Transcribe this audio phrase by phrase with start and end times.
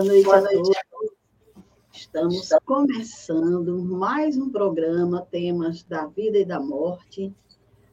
[0.00, 1.10] Boa noite, Boa a todos.
[1.92, 7.30] Estamos começando mais um programa, temas da vida e da morte,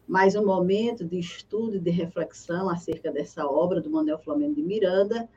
[0.08, 4.62] mais um momento de estudo e de reflexão acerca dessa obra do Manuel Flamengo de
[4.62, 5.28] Miranda.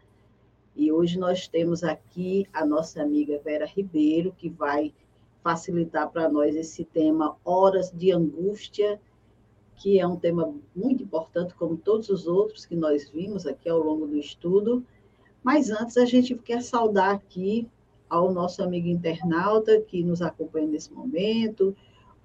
[0.76, 4.94] E hoje nós temos aqui a nossa amiga Vera Ribeiro, que vai
[5.42, 9.00] facilitar para nós esse tema Horas de Angústia,
[9.74, 13.80] que é um tema muito importante, como todos os outros que nós vimos aqui ao
[13.80, 14.86] longo do estudo.
[15.42, 17.66] Mas antes, a gente quer saudar aqui
[18.08, 21.74] ao nosso amigo internauta que nos acompanha nesse momento,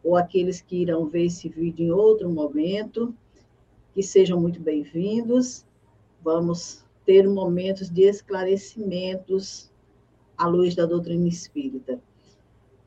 [0.04, 3.16] ou aqueles que irão ver esse vídeo em outro momento,
[3.94, 5.66] que sejam muito bem-vindos.
[6.22, 9.72] Vamos ter momentos de esclarecimentos
[10.38, 12.02] à luz da doutrina espírita.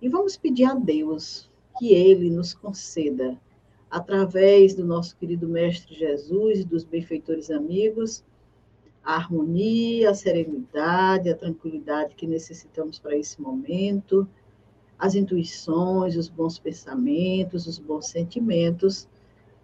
[0.03, 3.41] E vamos pedir a Deus que Ele nos conceda,
[3.91, 8.23] através do nosso querido Mestre Jesus e dos benfeitores amigos,
[9.09, 14.29] a harmonia, a serenidade, a tranquilidade que necessitamos para esse momento,
[14.99, 19.09] as intuições, os bons pensamentos, os bons sentimentos,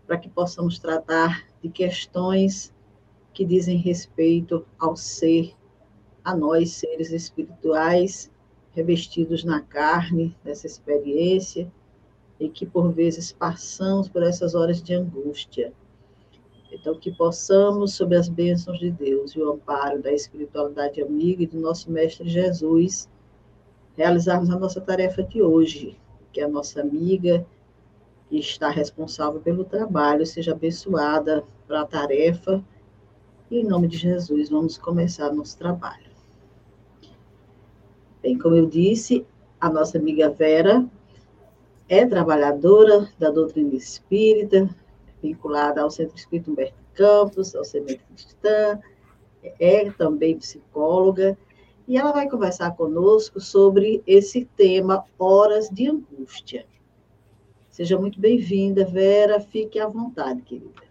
[0.07, 2.73] para que possamos tratar de questões
[3.35, 5.55] que dizem respeito ao ser,
[6.25, 8.31] a nós, seres espirituais,
[8.73, 11.71] revestidos na carne dessa experiência,
[12.41, 15.71] e que por vezes passamos por essas horas de angústia
[16.75, 21.47] então, que possamos, sob as bênçãos de Deus e o amparo da espiritualidade amiga e
[21.47, 23.09] do nosso Mestre Jesus,
[23.97, 25.97] realizarmos a nossa tarefa de hoje,
[26.33, 27.47] que a nossa amiga
[28.29, 32.63] que está responsável pelo trabalho seja abençoada para a tarefa.
[33.51, 36.11] E em nome de Jesus, vamos começar nosso trabalho.
[38.21, 39.25] Bem, como eu disse,
[39.61, 40.85] a nossa amiga Vera
[41.89, 44.69] é trabalhadora da doutrina espírita,
[45.25, 48.79] vinculada ao Centro Espírita Humberto Campos, ao Semente Cristã,
[49.59, 51.37] é também psicóloga,
[51.89, 56.67] e ela vai conversar conosco sobre esse tema Horas de Angústia.
[57.71, 60.85] Seja muito bem-vinda, Vera, fique à vontade, querida.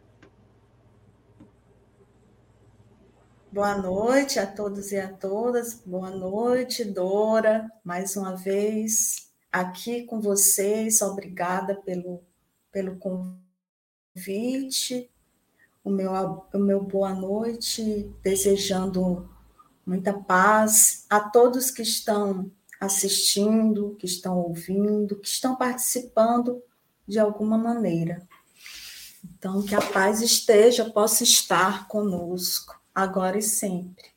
[3.52, 5.82] Boa noite a todos e a todas.
[5.86, 11.02] Boa noite, Dora, mais uma vez aqui com vocês.
[11.02, 12.24] Obrigada pelo,
[12.72, 13.43] pelo convite
[14.14, 15.10] convite,
[15.84, 16.12] o meu,
[16.54, 19.30] o meu boa noite, desejando
[19.86, 26.62] muita paz a todos que estão assistindo, que estão ouvindo, que estão participando
[27.08, 28.28] de alguma maneira.
[29.24, 34.12] Então, que a paz esteja, possa estar conosco, agora e sempre.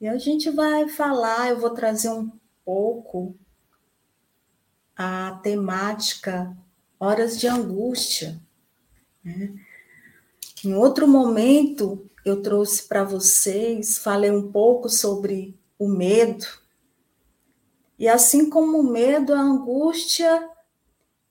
[0.00, 2.30] E a gente vai falar, eu vou trazer um
[2.64, 3.34] pouco
[4.96, 6.56] a temática
[7.00, 8.40] horas de angústia.
[9.36, 9.54] Né?
[10.64, 16.46] Em outro momento, eu trouxe para vocês, falei um pouco sobre o medo.
[17.98, 20.48] E assim como o medo, a angústia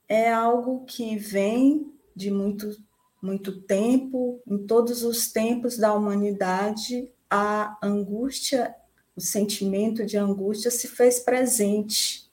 [0.08, 2.78] é algo que vem de muito,
[3.22, 8.74] muito tempo, em todos os tempos da humanidade, a angústia,
[9.16, 12.32] o sentimento de angústia se fez presente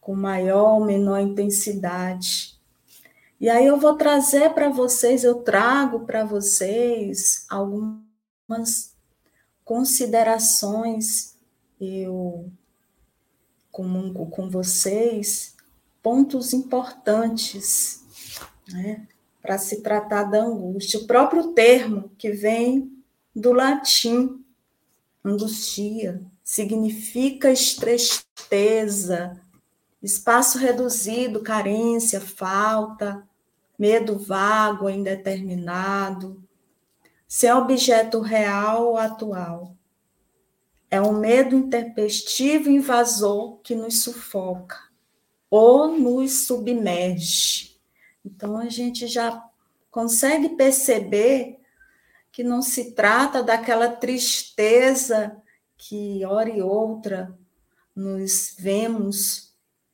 [0.00, 2.57] com maior ou menor intensidade.
[3.40, 8.96] E aí eu vou trazer para vocês, eu trago para vocês algumas
[9.64, 11.36] considerações,
[11.80, 12.50] eu
[13.70, 15.54] comungo com vocês
[16.02, 18.02] pontos importantes,
[18.68, 19.06] né,
[19.40, 20.98] para se tratar da angústia.
[21.00, 22.90] O próprio termo que vem
[23.34, 24.44] do latim,
[25.24, 29.40] angustia, significa tristeza,
[30.02, 33.26] espaço reduzido, carência, falta,
[33.78, 36.42] medo vago, indeterminado,
[37.26, 39.76] sem objeto real ou atual.
[40.90, 44.78] É um medo intempestivo invasor que nos sufoca
[45.50, 47.78] ou nos submerge.
[48.24, 49.44] Então a gente já
[49.90, 51.58] consegue perceber
[52.32, 55.36] que não se trata daquela tristeza
[55.76, 57.36] que hora e outra
[57.94, 59.47] nos vemos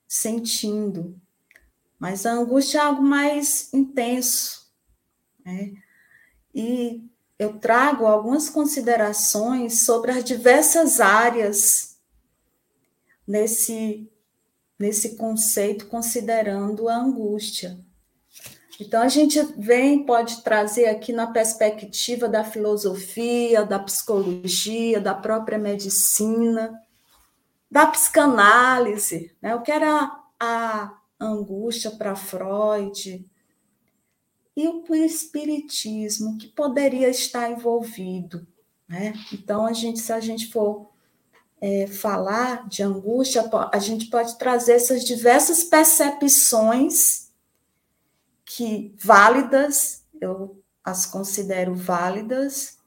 [0.07, 1.21] sentindo,
[1.99, 4.71] mas a angústia é algo mais intenso.
[5.45, 5.73] Né?
[6.55, 7.03] E
[7.39, 11.99] eu trago algumas considerações sobre as diversas áreas
[13.27, 14.11] nesse,
[14.79, 17.79] nesse conceito, considerando a angústia.
[18.81, 25.59] Então, a gente vem, pode trazer aqui na perspectiva da filosofia, da psicologia, da própria
[25.59, 26.81] medicina,
[27.75, 29.53] da psicanálise, né?
[29.57, 33.29] o que era a angústia para Freud,
[34.57, 38.47] e o espiritismo que poderia estar envolvido,
[38.87, 39.13] né?
[39.33, 40.93] Então a gente, se a gente for
[41.61, 47.33] é, falar de angústia, a gente pode trazer essas diversas percepções
[48.45, 52.79] que válidas, eu as considero válidas,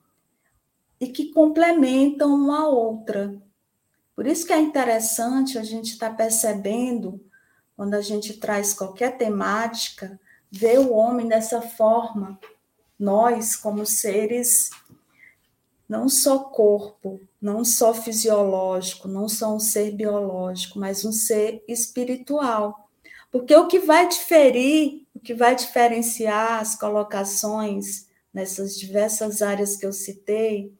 [0.97, 3.45] e que complementam uma a outra.
[4.17, 7.23] Por isso que é interessante a gente estar tá percebendo,
[7.75, 10.19] quando a gente traz qualquer temática,
[10.49, 12.39] ver o homem dessa forma,
[12.97, 14.71] nós, como seres,
[15.87, 22.89] não só corpo, não só fisiológico, não só um ser biológico, mas um ser espiritual.
[23.31, 29.85] Porque o que vai diferir, o que vai diferenciar as colocações nessas diversas áreas que
[29.85, 30.73] eu citei,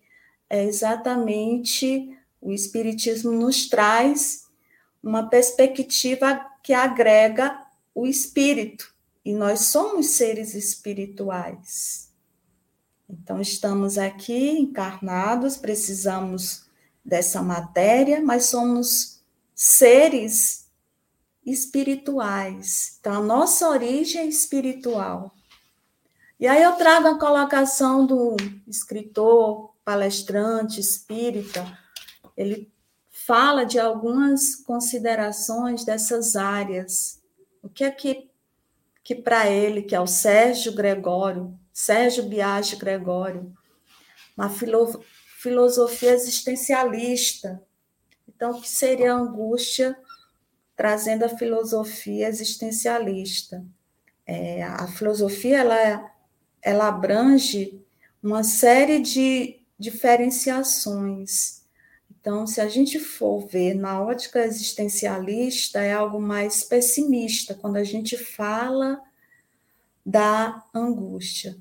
[0.49, 4.45] é exatamente o Espiritismo nos traz
[5.01, 8.93] uma perspectiva que agrega o espírito,
[9.23, 12.11] e nós somos seres espirituais.
[13.09, 16.65] Então, estamos aqui encarnados, precisamos
[17.03, 19.23] dessa matéria, mas somos
[19.55, 20.67] seres
[21.45, 22.97] espirituais.
[22.99, 25.33] Então, a nossa origem é espiritual.
[26.39, 28.35] E aí eu trago a colocação do
[28.67, 31.65] escritor, palestrante, espírita,
[32.37, 32.71] ele
[33.09, 37.21] fala de algumas considerações dessas áreas.
[37.61, 38.29] O que é que
[39.07, 43.55] que para ele, que é o Sérgio Gregório, Sérgio Biagi Gregório,
[44.35, 45.01] uma filo,
[45.39, 47.63] filosofia existencialista.
[48.27, 49.97] Então, o que seria a angústia
[50.75, 53.63] trazendo a filosofia existencialista?
[54.25, 56.11] É, a filosofia ela,
[56.61, 57.81] ela abrange
[58.21, 61.63] uma série de diferenciações.
[62.27, 67.85] Então, se a gente for ver na ótica existencialista, é algo mais pessimista, quando a
[67.85, 69.01] gente fala
[70.05, 71.57] da angústia.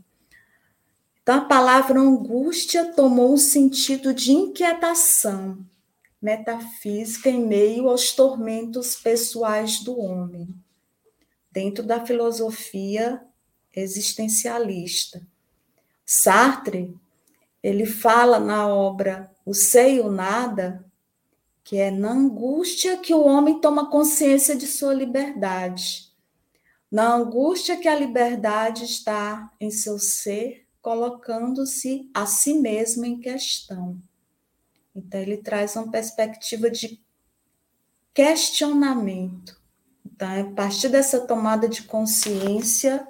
[1.23, 5.65] Então, a palavra angústia tomou um sentido de inquietação
[6.21, 10.53] metafísica em meio aos tormentos pessoais do homem,
[11.49, 13.23] dentro da filosofia
[13.73, 15.25] existencialista.
[16.05, 16.93] Sartre,
[17.63, 20.85] ele fala na obra o ser e o nada,
[21.63, 26.13] que é na angústia que o homem toma consciência de sua liberdade.
[26.91, 34.01] Na angústia que a liberdade está em seu ser, colocando-se a si mesmo em questão.
[34.95, 37.01] Então, ele traz uma perspectiva de
[38.13, 39.61] questionamento.
[40.05, 43.07] Então, a partir dessa tomada de consciência,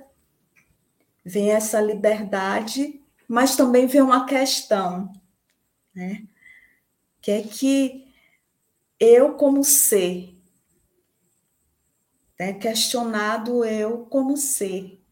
[1.24, 5.12] vem essa liberdade, mas também vem uma questão
[5.96, 6.22] né?
[7.22, 8.06] Que é que
[9.00, 10.38] eu como ser,
[12.38, 12.52] né?
[12.52, 15.02] questionado eu como ser.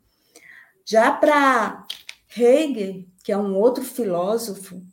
[0.84, 1.86] Já para
[2.36, 4.84] Hegel, que é um outro filósofo,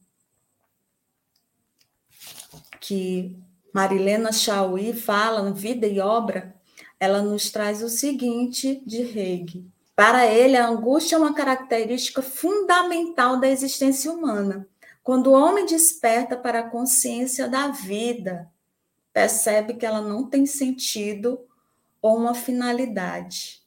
[2.79, 3.37] que
[3.73, 6.55] Marilena Chauí fala no Vida e Obra,
[6.99, 9.65] ela nos traz o seguinte de Hegel.
[9.95, 14.67] Para ele, a angústia é uma característica fundamental da existência humana.
[15.03, 18.49] Quando o homem desperta para a consciência da vida,
[19.11, 21.39] percebe que ela não tem sentido
[22.01, 23.61] ou uma finalidade.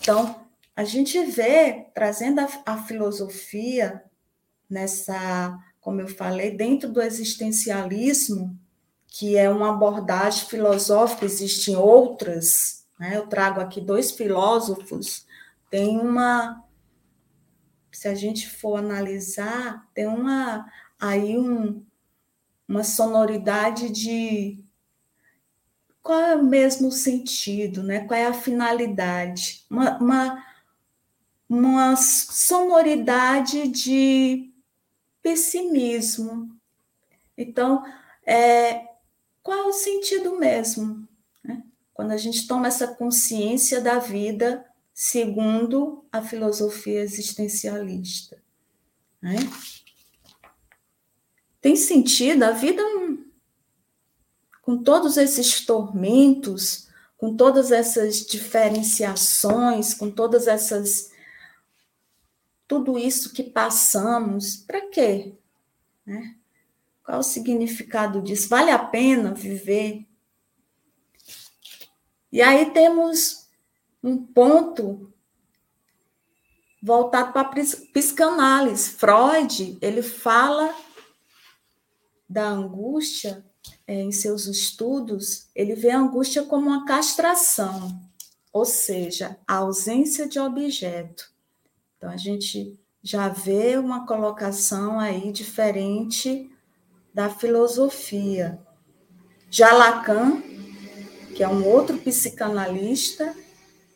[0.00, 4.02] Então, a gente vê, trazendo a, a filosofia
[4.68, 8.58] nessa, como eu falei, dentro do existencialismo,
[9.06, 13.16] que é uma abordagem filosófica, existem outras, né?
[13.16, 15.26] eu trago aqui dois filósofos,
[15.70, 16.64] tem uma
[17.92, 21.84] se a gente for analisar, tem uma aí um,
[22.66, 24.64] uma sonoridade de
[26.02, 28.06] qual é o mesmo sentido, né?
[28.06, 29.64] Qual é a finalidade?
[29.70, 30.46] Uma, uma,
[31.48, 34.52] uma sonoridade de
[35.22, 36.50] pessimismo.
[37.36, 37.84] Então,
[38.26, 38.86] é,
[39.42, 41.06] qual é o sentido mesmo?
[41.44, 41.62] Né?
[41.94, 48.42] Quando a gente toma essa consciência da vida segundo a filosofia existencialista.
[49.20, 49.36] Né?
[51.60, 52.42] Tem sentido?
[52.42, 52.82] A vida,
[54.62, 61.12] com todos esses tormentos, com todas essas diferenciações, com todas essas.
[62.66, 65.34] Tudo isso que passamos, para quê?
[66.04, 66.36] Né?
[67.04, 68.48] Qual o significado disso?
[68.48, 70.06] Vale a pena viver?
[72.30, 73.41] E aí temos
[74.02, 75.12] um ponto
[76.82, 77.52] voltado para a
[77.92, 78.90] psicanálise.
[78.90, 80.74] Freud, ele fala
[82.28, 83.44] da angústia
[83.86, 88.00] é, em seus estudos, ele vê a angústia como uma castração,
[88.52, 91.30] ou seja, a ausência de objeto.
[91.96, 96.50] Então, a gente já vê uma colocação aí diferente
[97.12, 98.58] da filosofia.
[99.50, 100.42] Já Lacan,
[101.36, 103.34] que é um outro psicanalista,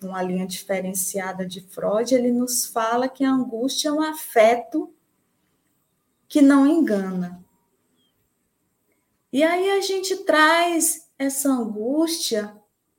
[0.02, 4.92] uma linha diferenciada de Freud, ele nos fala que a angústia é um afeto
[6.28, 7.44] que não engana.
[9.32, 12.54] E aí a gente traz essa angústia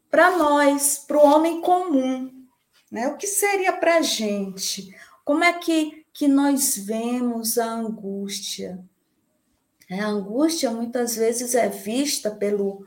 [0.09, 2.45] para nós, para o homem comum.
[2.91, 3.07] Né?
[3.07, 4.95] O que seria para a gente?
[5.23, 8.83] Como é que, que nós vemos a angústia?
[9.89, 12.85] É, a angústia muitas vezes é vista pelo,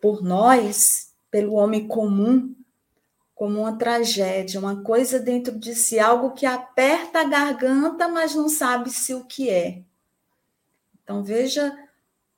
[0.00, 2.54] por nós, pelo homem comum,
[3.34, 8.48] como uma tragédia, uma coisa dentro de si, algo que aperta a garganta, mas não
[8.48, 9.82] sabe se o que é.
[11.02, 11.76] Então veja,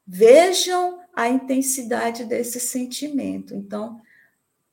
[0.07, 3.55] vejam a intensidade desse sentimento.
[3.55, 4.01] Então,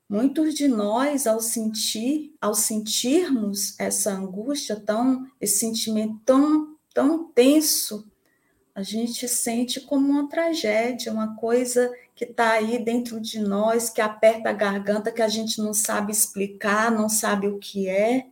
[0.08, 8.06] muitos de nós ao sentir, ao sentirmos essa angústia tão, esse sentimento tão tão tenso,
[8.74, 14.00] a gente sente como uma tragédia, uma coisa que está aí dentro de nós, que
[14.00, 18.26] aperta a garganta, que a gente não sabe explicar, não sabe o que é.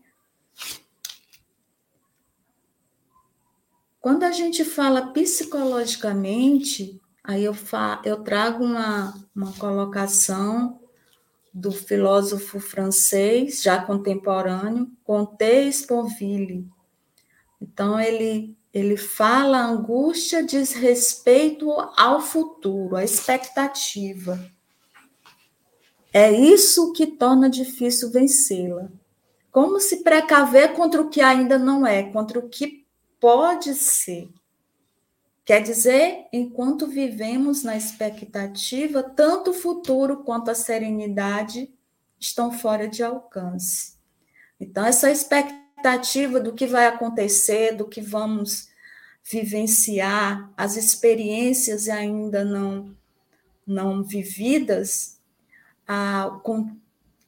[4.01, 10.81] Quando a gente fala psicologicamente, aí eu, fa eu trago uma, uma colocação
[11.53, 16.67] do filósofo francês, já contemporâneo, Comte Sponville.
[17.61, 24.39] Então, ele ele fala a angústia diz respeito ao futuro, à expectativa.
[26.13, 28.89] É isso que torna difícil vencê-la.
[29.51, 32.87] Como se precaver contra o que ainda não é, contra o que
[33.19, 34.29] pode ser.
[35.45, 41.73] Quer dizer, enquanto vivemos na expectativa, tanto o futuro quanto a serenidade
[42.21, 43.99] estão fora de alcance.
[44.61, 48.69] Então, essa expectativa expectativa do que vai acontecer, do que vamos
[49.25, 52.95] vivenciar, as experiências ainda não
[53.67, 55.21] não vividas,
[55.87, 56.77] a, com,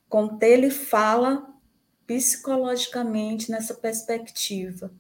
[0.08, 1.48] com ele fala
[2.04, 4.90] psicologicamente nessa perspectiva.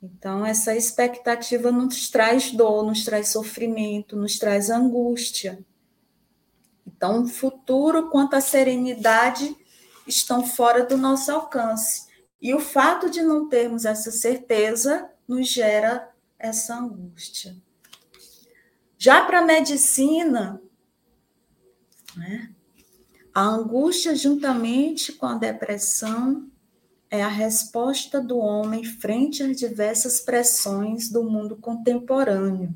[0.00, 5.58] Então, essa expectativa nos traz dor, nos traz sofrimento, nos traz angústia.
[6.86, 9.56] Então, o futuro quanto a serenidade
[10.06, 12.05] estão fora do nosso alcance.
[12.40, 17.56] E o fato de não termos essa certeza nos gera essa angústia.
[18.98, 20.60] Já para a medicina,
[22.16, 22.50] né,
[23.34, 26.50] a angústia, juntamente com a depressão,
[27.10, 32.74] é a resposta do homem frente às diversas pressões do mundo contemporâneo.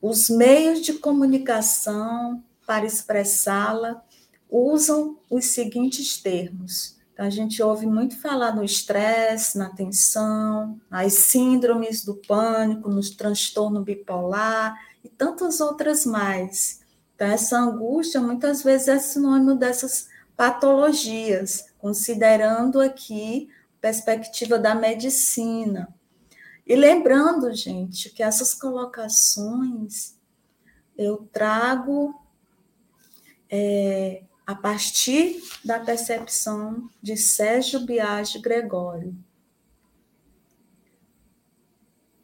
[0.00, 4.02] Os meios de comunicação para expressá-la
[4.48, 11.14] usam os seguintes termos: então, a gente ouve muito falar no estresse, na tensão, nas
[11.14, 16.80] síndromes do pânico, no transtorno bipolar e tantas outras mais.
[17.16, 25.92] Então, essa angústia muitas vezes é sinônimo dessas patologias, considerando aqui a perspectiva da medicina.
[26.64, 30.16] E lembrando, gente, que essas colocações
[30.96, 32.14] eu trago
[33.50, 39.14] é, a partir da percepção de Sérgio Biagi Gregório.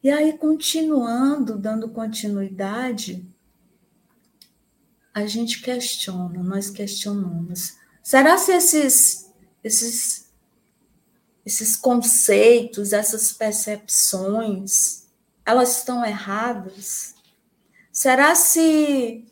[0.03, 3.31] E aí, continuando, dando continuidade,
[5.13, 7.77] a gente questiona, nós questionamos.
[8.03, 9.31] Será se esses,
[9.63, 10.33] esses,
[11.45, 15.09] esses conceitos, essas percepções,
[15.45, 17.15] elas estão erradas?
[17.93, 19.27] Será se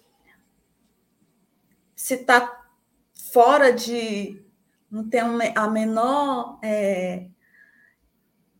[1.96, 2.61] se está
[3.32, 4.40] fora de.
[4.90, 6.58] não tem a menor.
[6.62, 7.26] É,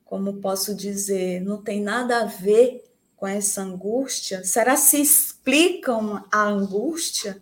[0.05, 2.85] como posso dizer, não tem nada a ver
[3.17, 4.45] com essa angústia?
[4.45, 7.41] Será se explicam a angústia?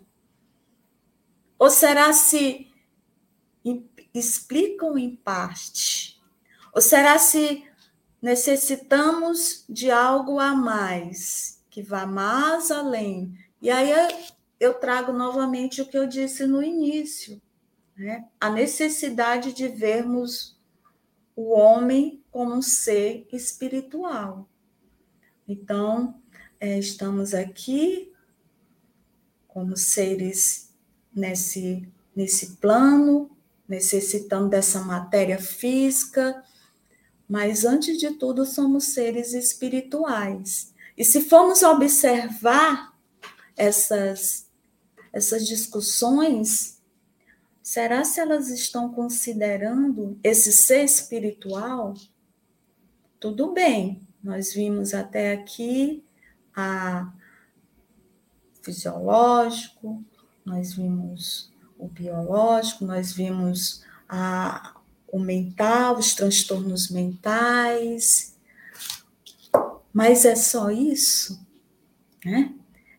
[1.57, 2.67] Ou será se
[4.13, 6.21] explicam em parte?
[6.73, 7.63] Ou será se
[8.21, 13.37] necessitamos de algo a mais, que vá mais além?
[13.61, 13.91] E aí
[14.61, 17.41] eu trago novamente o que eu disse no início,
[17.97, 18.27] né?
[18.39, 20.55] a necessidade de vermos
[21.35, 24.47] o homem como um ser espiritual.
[25.47, 26.21] Então,
[26.59, 28.13] é, estamos aqui
[29.47, 30.71] como seres
[31.11, 33.35] nesse, nesse plano,
[33.67, 36.43] necessitando dessa matéria física,
[37.27, 40.71] mas antes de tudo somos seres espirituais.
[40.95, 42.95] E se formos observar
[43.57, 44.50] essas
[45.13, 46.81] essas discussões,
[47.61, 51.93] será se elas estão considerando esse ser espiritual?
[53.19, 56.03] Tudo bem, nós vimos até aqui
[56.55, 57.11] a
[58.61, 60.03] fisiológico,
[60.45, 68.37] nós vimos o biológico, nós vimos a, o mental, os transtornos mentais.
[69.91, 71.45] Mas é só isso?
[72.23, 72.53] Né?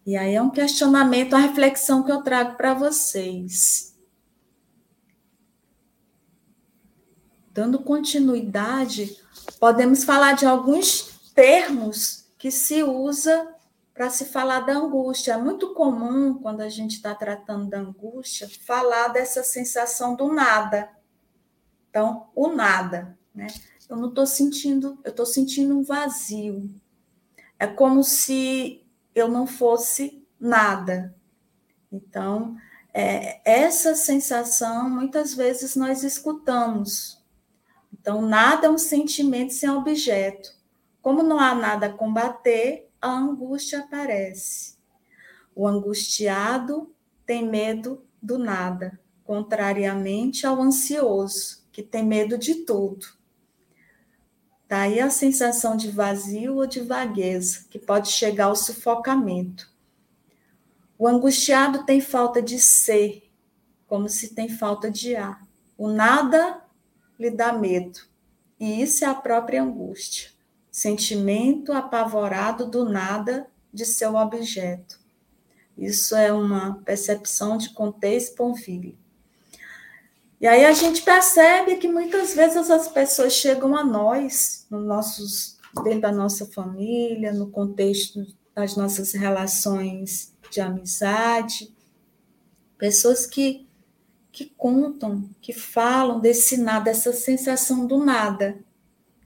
[0.04, 3.96] E aí é um questionamento, uma reflexão que eu trago para vocês.
[7.52, 9.16] Dando continuidade,
[9.60, 13.54] podemos falar de alguns termos que se usa
[13.94, 15.34] para se falar da angústia.
[15.34, 20.90] É muito comum, quando a gente está tratando da angústia, falar dessa sensação do nada.
[21.90, 23.46] Então, o nada, né?
[23.88, 26.68] Eu não estou sentindo, eu estou sentindo um vazio.
[27.58, 28.81] É como se
[29.14, 31.14] eu não fosse nada.
[31.90, 32.56] Então,
[32.92, 37.22] é, essa sensação, muitas vezes nós escutamos.
[37.92, 40.50] Então, nada é um sentimento sem objeto.
[41.00, 44.76] Como não há nada a combater, a angústia aparece.
[45.54, 46.94] O angustiado
[47.26, 53.06] tem medo do nada, contrariamente ao ansioso que tem medo de tudo.
[54.72, 59.70] Tá a sensação de vazio ou de vagueza, que pode chegar ao sufocamento.
[60.98, 63.30] O angustiado tem falta de ser,
[63.86, 65.46] como se tem falta de ar.
[65.76, 66.64] O nada
[67.18, 68.00] lhe dá medo,
[68.58, 70.30] e isso é a própria angústia,
[70.70, 74.98] sentimento apavorado do nada de seu objeto.
[75.76, 79.01] Isso é uma percepção de Comte Sponville.
[80.42, 85.56] E aí a gente percebe que muitas vezes as pessoas chegam a nós, no nossos,
[85.84, 91.72] dentro da nossa família, no contexto das nossas relações de amizade,
[92.76, 93.68] pessoas que,
[94.32, 98.58] que contam, que falam desse nada, dessa sensação do nada,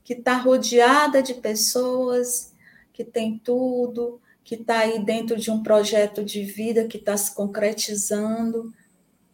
[0.04, 2.52] que está rodeada de pessoas,
[2.92, 7.34] que tem tudo, que está aí dentro de um projeto de vida que está se
[7.34, 8.70] concretizando,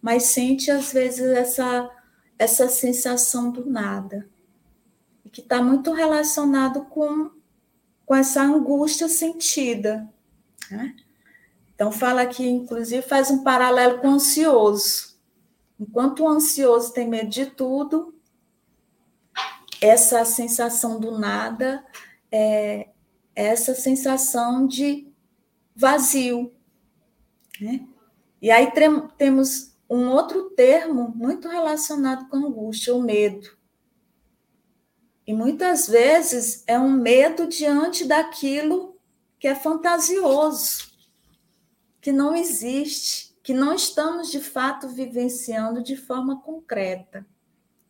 [0.03, 1.89] mas sente às vezes essa,
[2.37, 4.29] essa sensação do nada,
[5.31, 7.31] que está muito relacionado com,
[8.05, 10.07] com essa angústia sentida.
[10.71, 10.95] Né?
[11.75, 15.17] Então, fala aqui, inclusive, faz um paralelo com o ansioso.
[15.81, 18.15] Enquanto o ansioso tem medo de tudo,
[19.81, 21.85] essa sensação do nada
[22.31, 22.89] é
[23.35, 25.11] essa sensação de
[25.75, 26.53] vazio.
[27.61, 27.87] Né?
[28.41, 28.71] E aí
[29.17, 33.55] temos um outro termo muito relacionado com angústia, o medo.
[35.27, 38.97] E muitas vezes é um medo diante daquilo
[39.39, 40.91] que é fantasioso,
[42.01, 47.27] que não existe, que não estamos de fato vivenciando de forma concreta.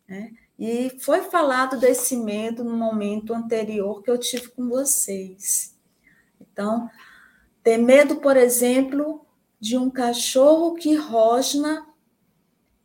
[0.05, 0.33] Né?
[0.59, 5.73] E foi falado desse medo no momento anterior que eu tive com vocês.
[6.41, 6.89] Então,
[7.63, 9.25] ter medo, por exemplo,
[9.57, 11.87] de um cachorro que rosna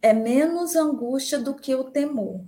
[0.01, 2.41] é menos angústia do que o temor.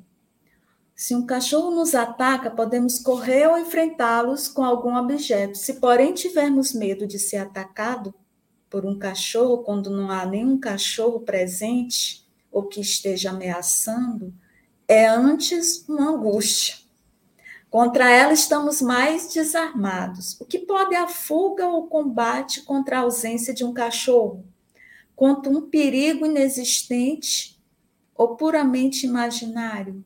[0.94, 5.56] Se um cachorro nos ataca, podemos correr ou enfrentá-los com algum objeto.
[5.56, 8.14] Se, porém, tivermos medo de ser atacado
[8.68, 14.34] por um cachorro quando não há nenhum cachorro presente ou que esteja ameaçando,
[14.86, 16.76] é antes uma angústia.
[17.70, 20.38] Contra ela estamos mais desarmados.
[20.40, 24.44] O que pode a fuga ou combate contra a ausência de um cachorro?
[25.20, 27.62] Contra um perigo inexistente
[28.14, 30.02] ou puramente imaginário?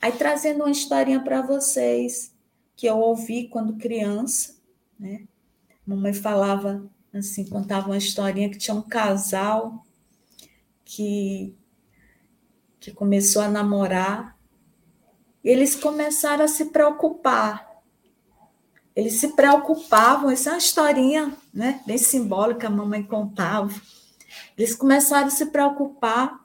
[0.00, 2.34] Aí trazendo uma historinha para vocês
[2.74, 4.56] que eu ouvi quando criança,
[4.98, 5.28] né?
[5.86, 9.84] Mamãe falava assim, contava uma historinha que tinha um casal
[10.86, 11.54] que
[12.80, 14.38] que começou a namorar,
[15.44, 17.70] e eles começaram a se preocupar
[18.94, 23.72] eles se preocupavam, essa é uma historinha né, bem simbólica, a mamãe contava.
[24.56, 26.40] Eles começaram a se preocupar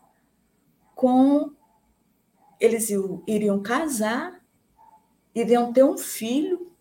[0.96, 1.52] com.
[2.60, 2.90] Eles
[3.28, 4.42] iriam casar,
[5.36, 6.72] iriam ter um filho,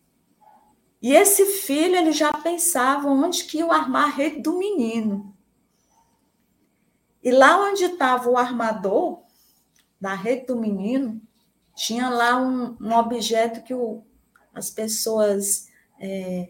[1.02, 5.36] e esse filho eles já pensavam onde que iam armar a rede do menino.
[7.22, 9.22] E lá onde estava o armador
[10.00, 11.20] da rede do menino,
[11.74, 14.02] tinha lá um, um objeto que o,
[14.56, 15.68] as pessoas
[16.00, 16.48] é,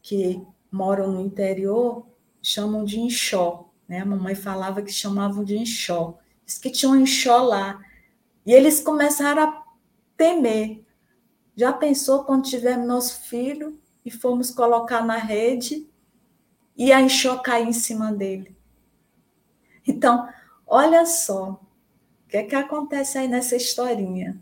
[0.00, 2.06] que moram no interior
[2.40, 3.68] chamam de enxó.
[3.88, 3.98] Né?
[3.98, 6.16] A mamãe falava que chamavam de enxó.
[6.46, 7.80] Diz que tinha um enxó lá.
[8.46, 9.64] E eles começaram a
[10.16, 10.84] temer.
[11.56, 15.90] Já pensou quando tivermos nosso filho e formos colocar na rede
[16.76, 18.56] e a enxó cair em cima dele?
[19.84, 20.28] Então,
[20.64, 21.60] olha só
[22.24, 24.40] o que é que acontece aí nessa historinha.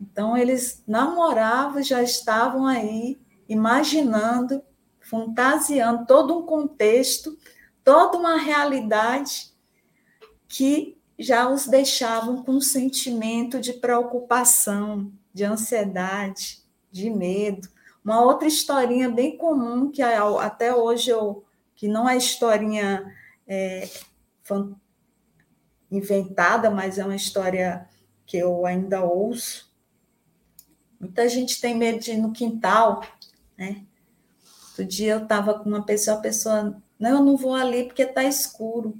[0.00, 4.62] Então, eles namoravam, já estavam aí imaginando
[5.08, 7.36] fantasiando todo um contexto,
[7.82, 9.54] toda uma realidade
[10.46, 17.68] que já os deixavam com um sentimento de preocupação, de ansiedade, de medo.
[18.04, 23.14] Uma outra historinha bem comum que até hoje eu que não é historinha
[23.46, 23.88] é,
[25.90, 27.88] inventada, mas é uma história
[28.26, 29.67] que eu ainda ouço.
[30.98, 33.02] Muita gente tem medo de ir no quintal,
[33.56, 33.84] né?
[34.70, 38.02] Outro dia eu estava com uma pessoa, a pessoa, não, eu não vou ali porque
[38.02, 38.96] está escuro.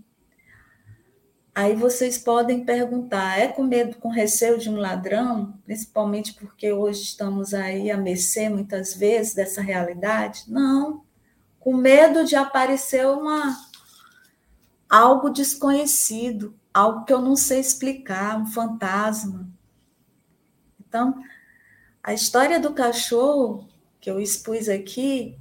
[1.55, 7.03] Aí vocês podem perguntar, é com medo, com receio de um ladrão, principalmente porque hoje
[7.03, 10.45] estamos aí a mercê muitas vezes dessa realidade?
[10.47, 11.03] Não,
[11.59, 13.57] com medo de aparecer uma
[14.89, 19.49] algo desconhecido, algo que eu não sei explicar, um fantasma.
[20.81, 21.21] Então,
[22.09, 23.69] a história do cachorro
[24.01, 25.39] que eu expus aqui,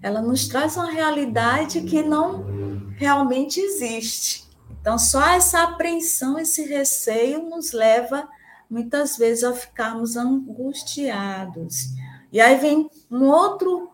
[0.00, 4.48] ela nos traz uma realidade que não realmente existe.
[4.80, 8.28] Então, só essa apreensão, esse receio nos leva
[8.70, 11.86] muitas vezes a ficarmos angustiados.
[12.30, 13.90] E aí vem um outro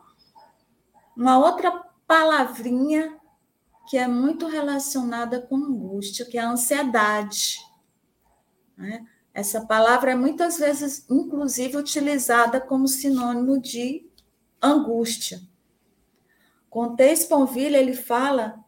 [1.16, 3.16] uma outra palavrinha
[3.88, 7.58] que é muito relacionada com angústia, que é a ansiedade.
[8.76, 9.02] Né?
[9.36, 14.08] Essa palavra é muitas vezes, inclusive, utilizada como sinônimo de
[14.62, 15.42] angústia.
[16.70, 18.64] Conte Sponville, ele fala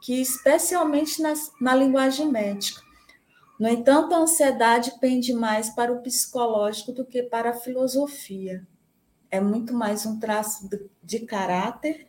[0.00, 1.20] que, especialmente
[1.60, 2.80] na linguagem médica,
[3.60, 8.66] no entanto, a ansiedade pende mais para o psicológico do que para a filosofia.
[9.30, 12.07] É muito mais um traço de, de caráter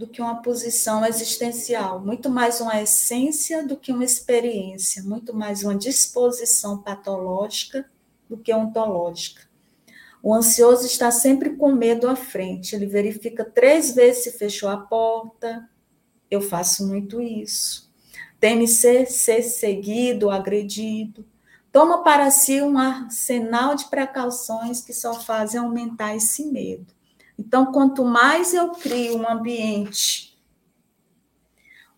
[0.00, 5.62] do que uma posição existencial, muito mais uma essência do que uma experiência, muito mais
[5.62, 7.84] uma disposição patológica
[8.26, 9.42] do que ontológica.
[10.22, 14.78] O ansioso está sempre com medo à frente, ele verifica três vezes se fechou a
[14.78, 15.68] porta.
[16.30, 17.92] Eu faço muito isso.
[18.40, 21.26] Teme ser, ser seguido, agredido.
[21.70, 26.86] Toma para si um arsenal de precauções que só fazem aumentar esse medo.
[27.40, 30.38] Então, quanto mais eu crio um ambiente,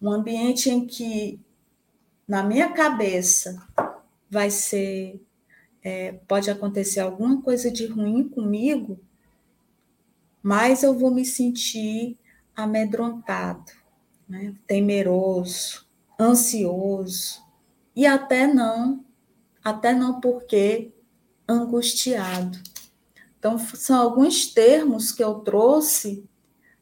[0.01, 1.41] um ambiente em que
[2.29, 3.61] na minha cabeça
[4.31, 5.21] vai ser,
[5.83, 9.01] é, pode acontecer alguma coisa de ruim comigo,
[10.41, 12.17] mais eu vou me sentir
[12.55, 13.73] amedrontado,
[14.29, 14.55] né?
[14.65, 15.89] temeroso,
[16.21, 17.43] ansioso
[17.97, 19.05] e até não,
[19.65, 20.93] até não porque
[21.49, 22.63] angustiado.
[23.43, 26.25] Então, são alguns termos que eu trouxe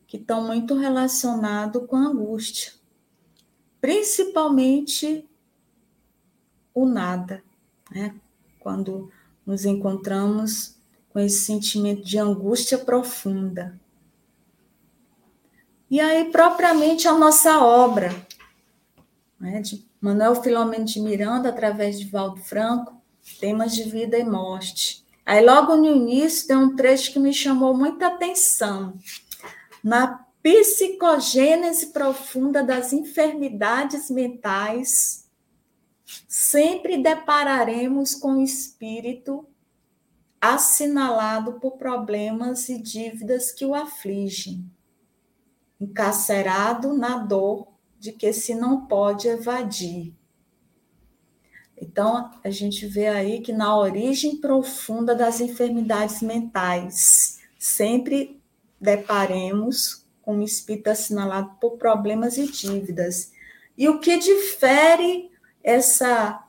[0.07, 2.75] que estão muito relacionados com a angústia,
[3.81, 5.27] principalmente
[6.75, 7.43] o nada,
[7.91, 8.15] né?
[8.59, 9.11] quando
[9.47, 10.77] nos encontramos
[11.09, 13.81] com esse sentimento de angústia profunda.
[15.91, 18.11] E aí, propriamente, a nossa obra,
[19.41, 23.01] né, de Manuel Filomeno de Miranda, através de Valdo Franco,
[23.41, 25.09] temas de vida e morte.
[25.31, 28.99] Aí, logo no início, tem um trecho que me chamou muita atenção.
[29.81, 35.31] Na psicogênese profunda das enfermidades mentais,
[36.27, 39.47] sempre depararemos com o espírito
[40.41, 44.69] assinalado por problemas e dívidas que o afligem,
[45.81, 47.69] encarcerado na dor
[48.01, 50.13] de que se não pode evadir.
[51.81, 58.39] Então, a gente vê aí que na origem profunda das enfermidades mentais, sempre
[58.79, 63.33] deparemos com um espírito assinalado por problemas e dívidas.
[63.77, 65.31] E o que difere
[65.65, 66.47] essa,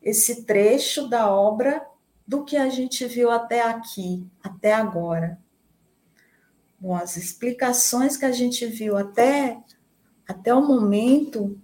[0.00, 1.84] esse trecho da obra
[2.26, 5.36] do que a gente viu até aqui, até agora?
[6.78, 9.58] Bom, as explicações que a gente viu até,
[10.26, 11.60] até o momento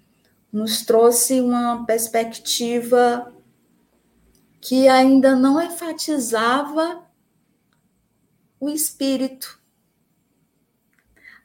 [0.56, 3.30] nos trouxe uma perspectiva
[4.58, 7.06] que ainda não enfatizava
[8.58, 9.60] o espírito,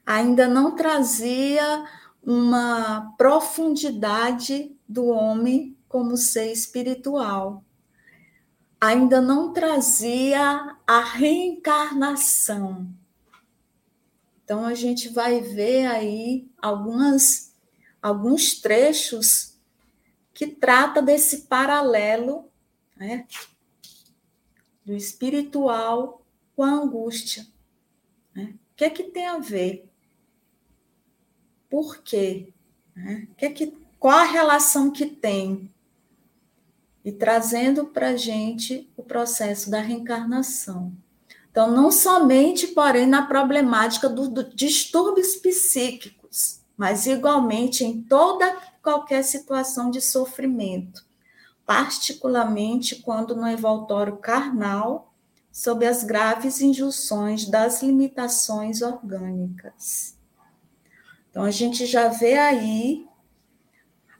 [0.06, 1.86] ainda não trazia
[2.22, 7.62] uma profundidade do homem como ser espiritual,
[8.80, 12.88] ainda não trazia a reencarnação.
[14.42, 17.51] Então a gente vai ver aí algumas
[18.02, 19.56] alguns trechos
[20.34, 22.50] que trata desse paralelo
[22.96, 23.26] né,
[24.84, 27.46] do espiritual com a angústia.
[28.34, 28.54] Né?
[28.72, 29.88] O que é que tem a ver?
[31.70, 32.52] Por quê?
[32.94, 33.28] Né?
[33.36, 35.70] Que é que, qual a relação que tem?
[37.04, 40.92] E trazendo para a gente o processo da reencarnação.
[41.50, 46.21] Então, não somente, porém, na problemática do distúrbios psíquicos,
[46.82, 51.06] mas igualmente em toda qualquer situação de sofrimento,
[51.64, 55.14] particularmente quando no envoltório carnal,
[55.52, 60.16] sob as graves injunções das limitações orgânicas.
[61.30, 63.06] Então, a gente já vê aí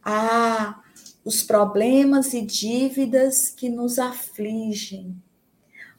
[0.00, 0.80] a,
[1.24, 5.20] os problemas e dívidas que nos afligem,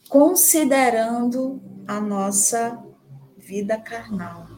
[0.07, 2.81] considerando a nossa
[3.37, 4.52] vida carnal.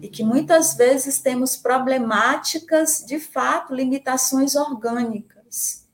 [0.00, 5.86] E que muitas vezes temos problemáticas, de fato, limitações orgânicas,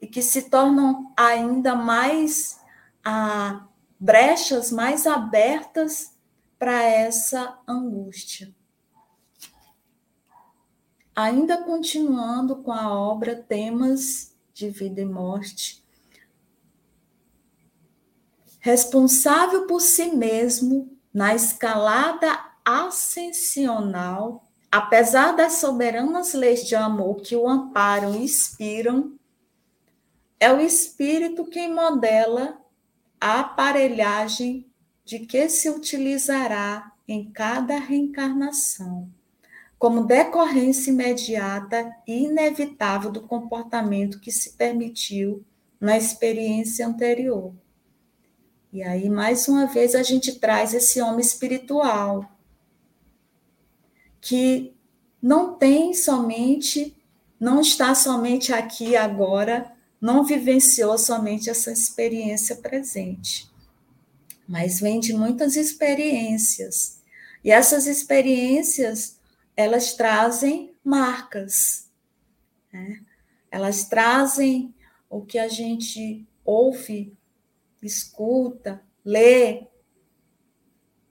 [0.00, 2.58] e que se tornam ainda mais
[3.04, 3.66] ah,
[3.98, 6.14] brechas mais abertas
[6.58, 8.54] para essa angústia.
[11.14, 15.84] Ainda continuando com a obra Temas de Vida e Morte,
[18.60, 27.48] responsável por si mesmo na escalada ascensional, apesar das soberanas leis de amor que o
[27.48, 29.18] amparam e inspiram,
[30.38, 32.56] é o espírito quem modela
[33.20, 34.64] a aparelhagem
[35.04, 39.10] de que se utilizará em cada reencarnação,
[39.76, 45.44] como decorrência imediata e inevitável do comportamento que se permitiu
[45.80, 47.52] na experiência anterior.
[48.72, 52.30] E aí, mais uma vez, a gente traz esse homem espiritual,
[54.20, 54.74] que
[55.22, 56.94] não tem somente,
[57.40, 63.50] não está somente aqui agora, não vivenciou somente essa experiência presente,
[64.46, 67.00] mas vem de muitas experiências.
[67.42, 69.18] E essas experiências,
[69.56, 71.88] elas trazem marcas,
[72.72, 73.00] né?
[73.50, 74.74] elas trazem
[75.08, 77.17] o que a gente ouve
[77.86, 79.66] escuta, lê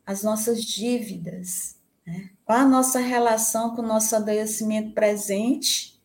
[0.06, 2.32] as nossas dívidas, né?
[2.46, 5.98] qual a nossa relação com o nosso adoecimento presente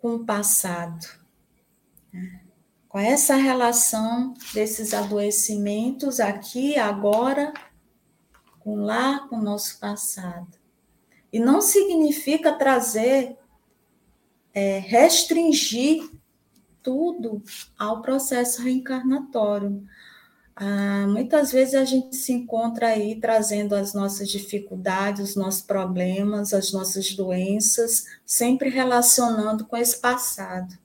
[0.00, 1.06] com o passado.
[2.12, 2.40] Né?
[2.88, 7.52] Qual é essa relação desses adoecimentos aqui, agora,
[8.60, 10.58] com lá, com o nosso passado?
[11.32, 13.36] E não significa trazer,
[14.54, 16.08] é, restringir
[16.88, 17.42] tudo
[17.78, 19.86] ao processo reencarnatório.
[20.56, 26.54] Ah, muitas vezes a gente se encontra aí trazendo as nossas dificuldades, os nossos problemas,
[26.54, 30.78] as nossas doenças, sempre relacionando com esse passado.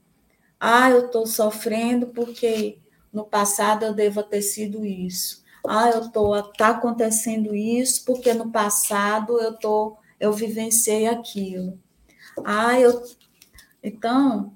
[0.60, 2.78] Ah, eu estou sofrendo porque
[3.10, 5.42] no passado eu devo ter sido isso.
[5.66, 11.78] Ah, eu estou tá acontecendo isso porque no passado eu tô eu vivenciei aquilo.
[12.44, 13.02] Ah, eu
[13.82, 14.52] então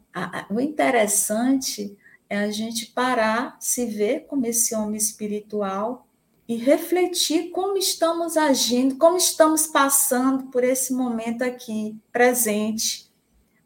[0.51, 1.97] o interessante
[2.29, 6.07] é a gente parar, se ver como esse homem espiritual
[6.47, 13.11] e refletir como estamos agindo, como estamos passando por esse momento aqui, presente,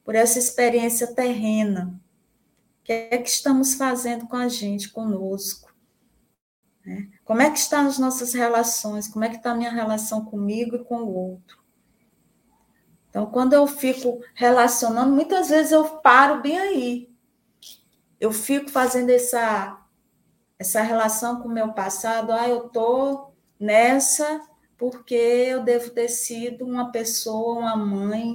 [0.04, 2.00] por essa experiência terrena.
[2.80, 5.72] O que é que estamos fazendo com a gente, conosco?
[6.84, 7.08] Né?
[7.24, 9.06] Como é que estão as nossas relações?
[9.06, 11.61] Como é que está a minha relação comigo e com o outro?
[13.12, 17.10] Então, quando eu fico relacionando, muitas vezes eu paro bem aí.
[18.18, 19.78] Eu fico fazendo essa,
[20.58, 22.32] essa relação com o meu passado.
[22.32, 24.40] Ah, eu estou nessa
[24.78, 28.34] porque eu devo ter sido uma pessoa, uma mãe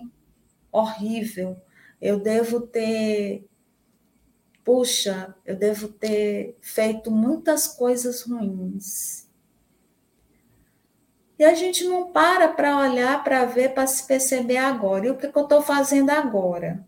[0.71, 1.59] horrível.
[1.99, 3.49] Eu devo ter.
[4.63, 9.26] Puxa, eu devo ter feito muitas coisas ruins.
[11.39, 15.05] E a gente não para para olhar, para ver, para se perceber agora.
[15.05, 16.85] E o que, que eu estou fazendo agora?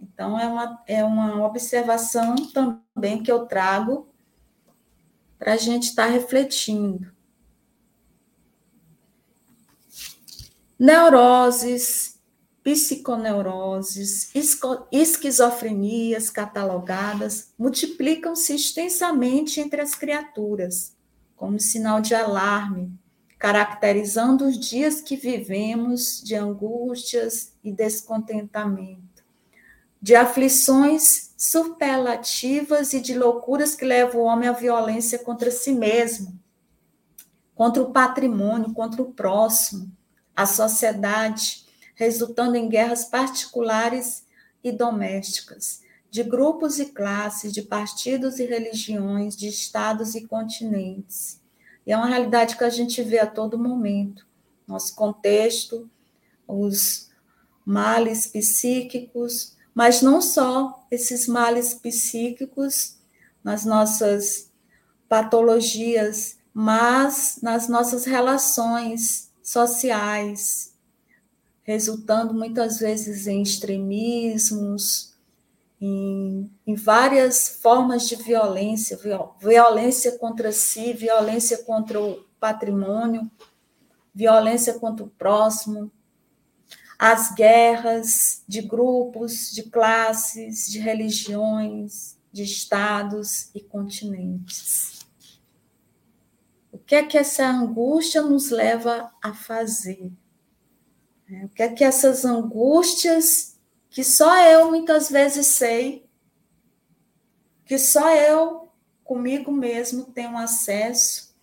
[0.00, 4.08] Então, é uma, é uma observação também que eu trago
[5.38, 7.12] para a gente estar tá refletindo.
[10.78, 12.20] Neuroses,
[12.62, 14.30] psiconeuroses,
[14.92, 20.94] esquizofrenias catalogadas multiplicam-se extensamente entre as criaturas,
[21.34, 22.96] como sinal de alarme
[23.38, 29.24] caracterizando os dias que vivemos de angústias e descontentamento,
[30.00, 36.38] de aflições superlativas e de loucuras que levam o homem à violência contra si mesmo,
[37.54, 39.90] contra o patrimônio, contra o próximo,
[40.34, 44.24] a sociedade, resultando em guerras particulares
[44.62, 51.40] e domésticas, de grupos e classes, de partidos e religiões, de estados e continentes
[51.86, 54.26] e é uma realidade que a gente vê a todo momento.
[54.66, 55.88] Nosso contexto,
[56.46, 57.08] os
[57.64, 62.96] males psíquicos, mas não só esses males psíquicos
[63.44, 64.50] nas nossas
[65.08, 70.74] patologias, mas nas nossas relações sociais,
[71.62, 75.15] resultando muitas vezes em extremismos,
[75.80, 78.98] em, em várias formas de violência,
[79.38, 83.30] violência contra si, violência contra o patrimônio,
[84.14, 85.90] violência contra o próximo,
[86.98, 95.00] as guerras de grupos, de classes, de religiões, de estados e continentes.
[96.72, 100.12] O que é que essa angústia nos leva a fazer?
[101.42, 103.55] O que é que essas angústias
[103.96, 106.06] que só eu muitas vezes sei,
[107.64, 108.70] que só eu
[109.02, 111.34] comigo mesmo tenho acesso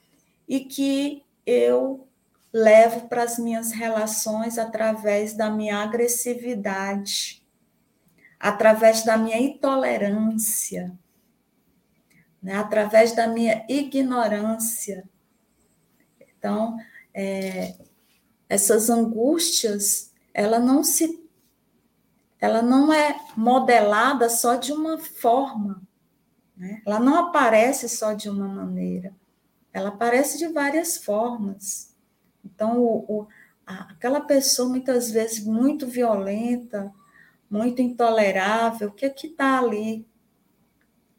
[0.47, 2.07] e que eu
[2.53, 7.43] levo para as minhas relações através da minha agressividade,
[8.39, 10.95] através da minha intolerância,
[12.39, 12.55] né?
[12.57, 15.09] através da minha ignorância.
[16.37, 16.77] Então,
[17.15, 17.73] é,
[18.47, 21.22] essas angústias, ela não se
[22.43, 25.81] ela não é modelada só de uma forma,
[26.57, 26.81] né?
[26.85, 29.15] ela não aparece só de uma maneira,
[29.71, 31.95] ela aparece de várias formas.
[32.43, 33.27] Então, o, o,
[33.65, 36.93] aquela pessoa muitas vezes muito violenta,
[37.49, 40.05] muito intolerável, o que é que está ali?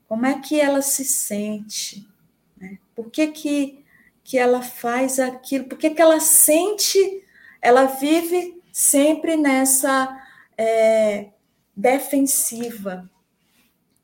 [0.06, 2.06] Como é que ela se sente?
[2.54, 2.78] Né?
[2.94, 3.82] Por que, que,
[4.22, 5.64] que ela faz aquilo?
[5.64, 7.24] Por que, que ela sente,
[7.62, 10.20] ela vive sempre nessa
[10.56, 11.30] é,
[11.76, 13.10] defensiva,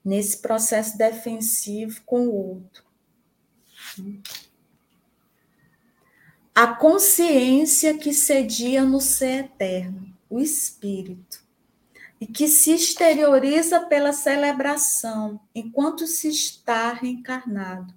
[0.04, 2.84] nesse processo defensivo com o outro.
[6.54, 11.44] A consciência que cedia no ser eterno, o espírito,
[12.20, 17.94] e que se exterioriza pela celebração enquanto se está reencarnado,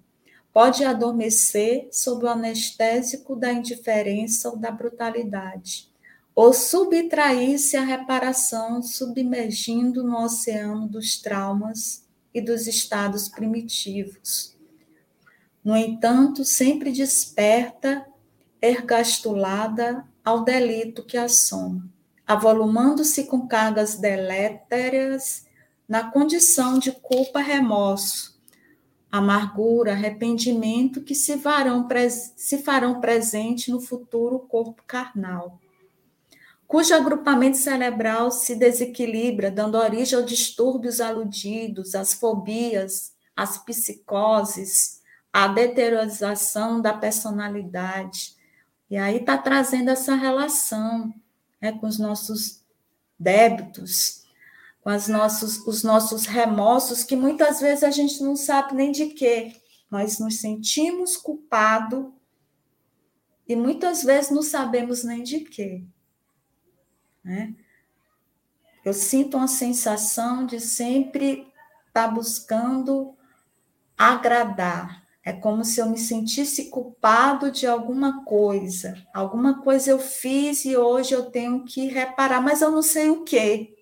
[0.52, 5.93] pode adormecer sob o anestésico da indiferença ou da brutalidade
[6.34, 14.56] ou subtrair-se à reparação, submergindo no oceano dos traumas e dos estados primitivos.
[15.62, 18.04] No entanto, sempre desperta,
[18.60, 21.88] ergastulada ao delito que assoma,
[22.26, 25.46] avolumando-se com cargas deléteras
[25.88, 28.34] na condição de culpa remorso,
[29.12, 31.86] amargura, arrependimento que se farão,
[32.36, 35.60] se farão presente no futuro corpo carnal
[36.66, 45.00] cujo agrupamento cerebral se desequilibra, dando origem aos distúrbios aludidos, às fobias, às psicoses,
[45.32, 48.36] à deteriorização da personalidade.
[48.88, 51.12] E aí está trazendo essa relação
[51.60, 52.62] né, com os nossos
[53.18, 54.24] débitos,
[54.80, 59.06] com as nossos, os nossos remorsos, que muitas vezes a gente não sabe nem de
[59.06, 59.52] quê.
[59.90, 62.06] Nós nos sentimos culpados
[63.48, 65.84] e muitas vezes não sabemos nem de quê.
[67.24, 67.54] Né?
[68.84, 71.50] Eu sinto uma sensação de sempre
[71.88, 73.16] estar tá buscando
[73.96, 75.02] agradar.
[75.24, 79.02] É como se eu me sentisse culpado de alguma coisa.
[79.14, 83.24] Alguma coisa eu fiz e hoje eu tenho que reparar, mas eu não sei o
[83.24, 83.74] quê.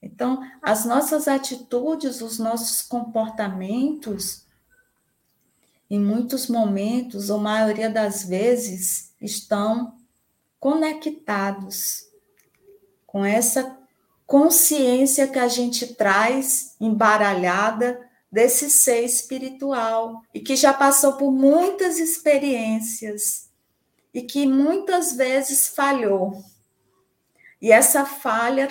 [0.00, 4.46] Então, as nossas atitudes, os nossos comportamentos,
[5.90, 9.96] em muitos momentos, ou maioria das vezes, estão
[10.58, 12.06] conectados
[13.06, 13.78] com essa
[14.26, 21.98] consciência que a gente traz embaralhada desse ser espiritual e que já passou por muitas
[21.98, 23.48] experiências
[24.12, 26.42] e que muitas vezes falhou.
[27.60, 28.68] E essa falha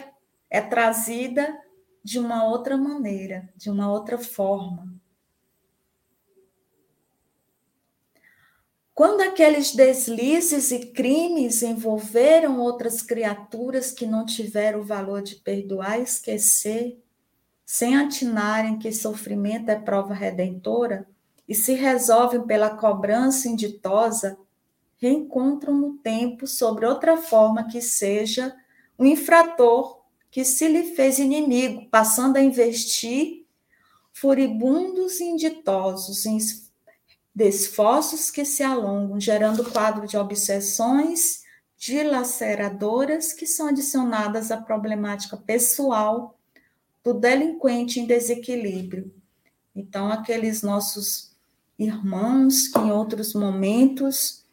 [0.49, 1.57] é trazida
[2.03, 4.94] de uma outra maneira, de uma outra forma.
[8.95, 15.99] Quando aqueles deslizes e crimes envolveram outras criaturas que não tiveram o valor de perdoar
[15.99, 16.97] e esquecer,
[17.65, 21.05] sem atinarem que sofrimento é prova redentora,
[21.45, 24.37] e se resolvem pela cobrança inditosa,
[24.95, 28.55] reencontram no tempo sobre outra forma que seja
[28.97, 33.45] o um infrator que se lhe fez inimigo, passando a investir
[34.13, 36.37] furibundos e inditosos em
[37.35, 41.43] de esforços que se alongam, gerando quadro de obsessões
[41.77, 46.39] dilaceradoras que são adicionadas à problemática pessoal
[47.03, 49.13] do delinquente em desequilíbrio.
[49.75, 51.35] Então, aqueles nossos
[51.77, 54.45] irmãos que em outros momentos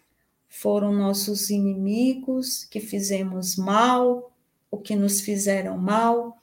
[0.49, 4.33] foram nossos inimigos, que fizemos mal,
[4.69, 6.37] o que nos fizeram mal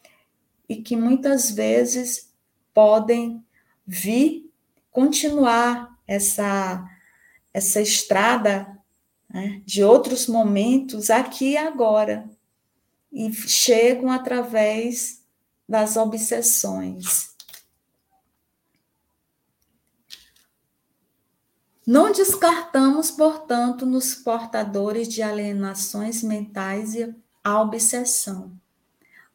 [0.70, 2.32] e que muitas vezes
[2.74, 3.44] podem
[3.86, 4.50] vir
[4.90, 6.84] continuar essa
[7.54, 8.78] essa estrada
[9.30, 12.30] né, de outros momentos aqui e agora
[13.12, 15.24] e chegam através
[15.68, 17.30] das obsessões.
[21.86, 28.52] Não descartamos, portanto, nos portadores de alienações mentais e a obsessão.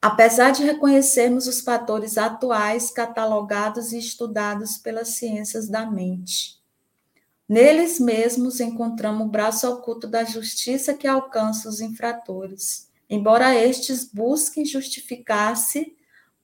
[0.01, 6.63] Apesar de reconhecermos os fatores atuais catalogados e estudados pelas ciências da mente,
[7.49, 14.65] neles mesmos encontramos o braço oculto da justiça que alcança os infratores, embora estes busquem
[14.65, 15.97] justificar-se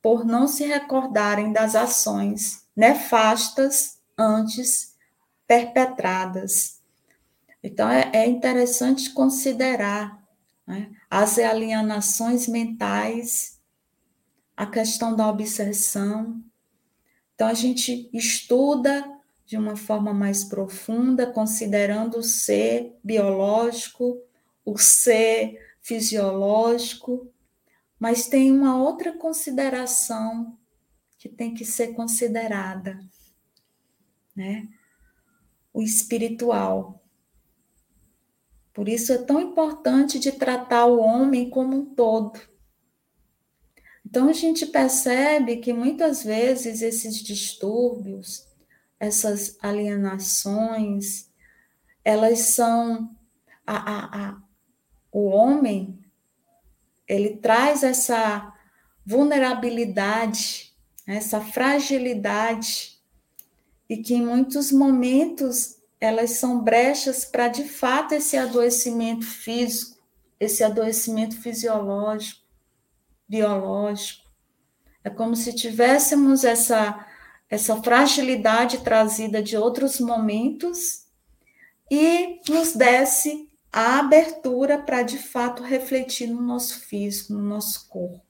[0.03, 4.97] por não se recordarem das ações nefastas antes
[5.47, 6.81] perpetradas.
[7.63, 10.23] Então, é, é interessante considerar
[10.67, 13.61] né, as alienações mentais,
[14.57, 16.43] a questão da obsessão.
[17.35, 19.05] Então, a gente estuda
[19.51, 24.23] de uma forma mais profunda, considerando o ser biológico,
[24.65, 27.29] o ser fisiológico,
[27.99, 30.57] mas tem uma outra consideração
[31.19, 33.01] que tem que ser considerada,
[34.37, 34.69] né?
[35.75, 37.03] o espiritual.
[38.73, 42.39] Por isso é tão importante de tratar o homem como um todo.
[44.07, 48.49] Então a gente percebe que muitas vezes esses distúrbios,
[49.01, 51.31] essas alienações,
[52.05, 53.17] elas são
[53.67, 54.43] a, a, a,
[55.11, 55.99] o homem
[57.09, 58.53] ele traz essa
[59.05, 60.73] vulnerabilidade,
[61.07, 63.01] essa fragilidade
[63.89, 69.99] e que em muitos momentos elas são brechas para de fato esse adoecimento físico,
[70.39, 72.41] esse adoecimento fisiológico,
[73.29, 74.31] biológico.
[75.03, 77.07] É como se tivéssemos essa
[77.51, 81.07] essa fragilidade trazida de outros momentos
[81.91, 88.25] e nos desse a abertura para de fato refletir no nosso físico, no nosso corpo.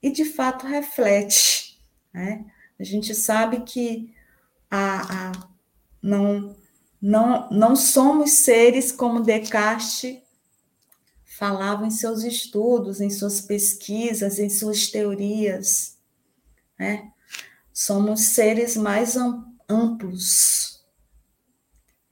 [0.00, 1.80] E de fato reflete.
[2.14, 2.44] Né?
[2.78, 4.14] A gente sabe que
[4.70, 5.32] a, a
[6.00, 6.56] não,
[7.02, 10.18] não, não somos seres como Descartes
[11.24, 15.98] falava em seus estudos, em suas pesquisas, em suas teorias.
[16.78, 17.12] Né?
[17.78, 19.18] Somos seres mais
[19.68, 20.82] amplos.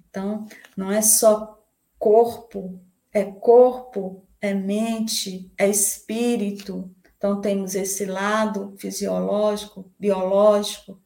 [0.07, 0.47] Então,
[0.77, 1.59] não é só
[1.99, 2.79] corpo,
[3.11, 6.95] é corpo, é mente, é espírito.
[7.17, 11.01] Então, temos esse lado fisiológico, biológico,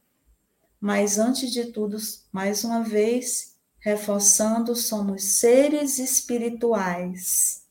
[0.81, 1.97] mas antes de tudo,
[2.33, 7.65] mais uma vez, reforçando, somos seres espirituais.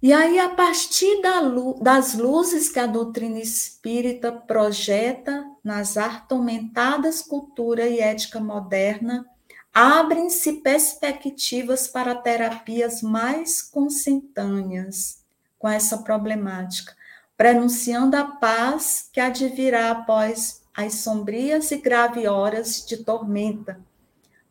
[0.00, 7.20] E aí, a partir da luz, das luzes que a doutrina espírita projeta nas atormentadas
[7.20, 9.26] cultura e ética moderna,
[9.74, 15.24] abrem-se perspectivas para terapias mais consentâneas
[15.58, 16.94] com essa problemática,
[17.36, 23.80] prenunciando a paz que advirá após as sombrias e graves horas de tormenta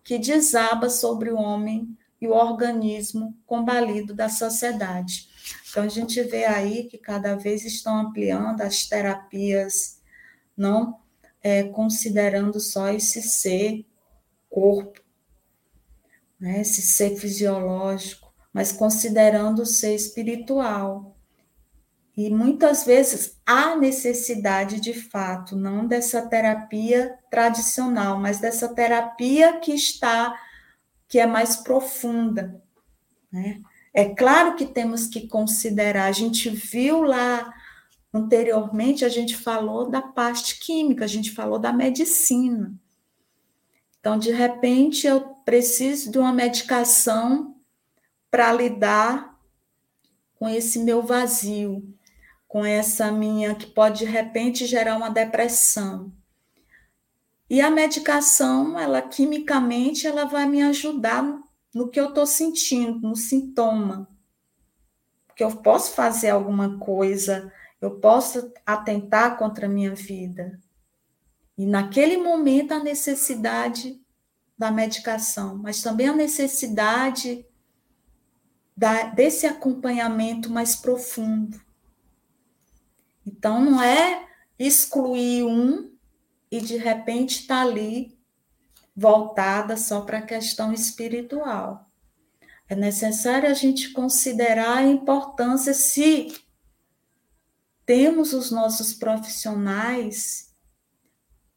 [0.03, 5.29] que desaba sobre o homem e o organismo combalido da sociedade.
[5.77, 10.01] Então, a gente vê aí que cada vez estão ampliando as terapias,
[10.57, 10.99] não
[11.39, 13.85] é, considerando só esse ser
[14.49, 14.99] corpo,
[16.39, 21.15] né, esse ser fisiológico, mas considerando o ser espiritual,
[22.17, 29.73] e muitas vezes há necessidade de fato, não dessa terapia tradicional, mas dessa terapia que
[29.73, 30.35] está,
[31.07, 32.59] que é mais profunda.
[33.31, 33.61] Né?
[33.93, 37.53] É claro que temos que considerar, a gente viu lá
[38.13, 42.73] anteriormente, a gente falou da parte química, a gente falou da medicina.
[43.99, 47.55] Então, de repente, eu preciso de uma medicação
[48.29, 49.37] para lidar
[50.35, 51.97] com esse meu vazio
[52.47, 56.11] com essa minha que pode de repente gerar uma depressão.
[57.49, 61.23] E a medicação, ela quimicamente, ela vai me ajudar
[61.77, 64.09] no que eu estou sentindo, no sintoma.
[65.27, 70.59] Porque eu posso fazer alguma coisa, eu posso atentar contra a minha vida.
[71.55, 74.01] E naquele momento a necessidade
[74.57, 77.45] da medicação, mas também a necessidade
[78.75, 81.61] da, desse acompanhamento mais profundo.
[83.23, 85.91] Então, não é excluir um
[86.49, 88.16] e de repente estar tá ali
[88.97, 91.87] voltada só para a questão espiritual.
[92.67, 96.35] É necessário a gente considerar a importância se
[97.85, 100.51] temos os nossos profissionais,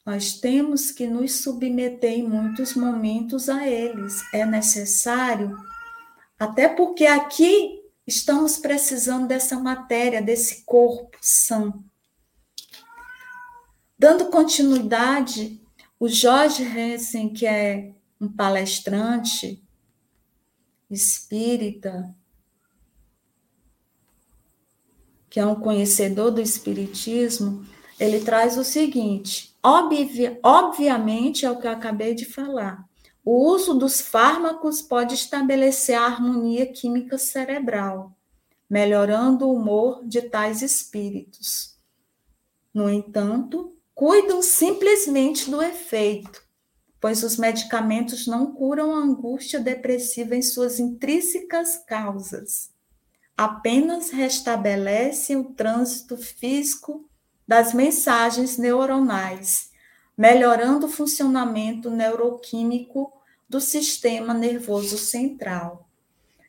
[0.04, 4.22] nós temos que nos submeter em muitos momentos a eles.
[4.32, 5.56] É necessário,
[6.38, 11.84] até porque aqui estamos precisando dessa matéria, desse corpo são.
[13.98, 15.59] Dando continuidade,
[16.00, 19.62] o Jorge Hansen, que é um palestrante
[20.90, 22.16] espírita,
[25.28, 27.66] que é um conhecedor do espiritismo,
[27.98, 32.88] ele traz o seguinte: obvi obviamente é o que eu acabei de falar.
[33.22, 38.16] O uso dos fármacos pode estabelecer a harmonia química cerebral,
[38.68, 41.78] melhorando o humor de tais espíritos.
[42.72, 46.42] No entanto, cuidam simplesmente do efeito,
[46.98, 52.70] pois os medicamentos não curam a angústia depressiva em suas intrínsecas causas.
[53.36, 57.10] Apenas restabelecem o trânsito físico
[57.46, 59.70] das mensagens neuronais,
[60.16, 63.12] melhorando o funcionamento neuroquímico
[63.46, 65.86] do sistema nervoso central.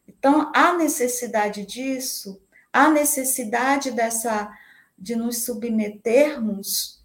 [0.08, 2.41] Então, há necessidade disso,
[2.72, 4.49] há necessidade dessa
[4.97, 7.01] de nos submetermos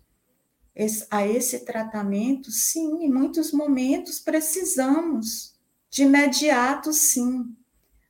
[1.11, 5.55] a esse tratamento, sim, em muitos momentos precisamos,
[5.89, 7.57] de imediato, sim,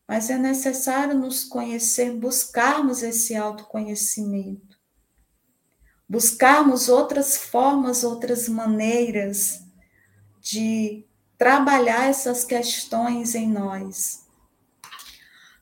[0.09, 4.77] mas é necessário nos conhecer, buscarmos esse autoconhecimento,
[6.09, 9.61] buscarmos outras formas, outras maneiras
[10.41, 11.05] de
[11.39, 14.25] trabalhar essas questões em nós.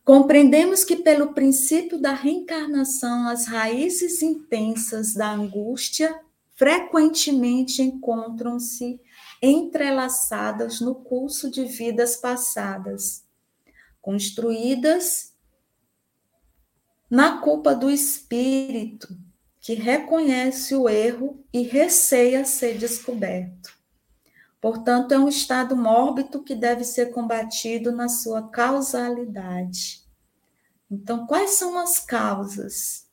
[0.04, 6.23] Compreendemos que, pelo princípio da reencarnação, as raízes intensas da angústia
[6.54, 9.00] frequentemente encontram-se
[9.42, 13.24] entrelaçadas no curso de vidas passadas,
[14.00, 15.34] construídas
[17.10, 19.16] na culpa do espírito
[19.60, 23.72] que reconhece o erro e receia ser descoberto.
[24.60, 30.02] Portanto, é um estado mórbido que deve ser combatido na sua causalidade.
[30.90, 33.06] Então, quais são as causas?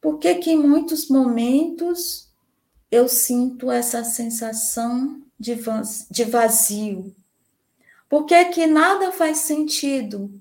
[0.00, 2.29] Por que que em muitos momentos
[2.90, 7.14] eu sinto essa sensação de vazio?
[8.08, 10.40] Por que, que nada faz sentido?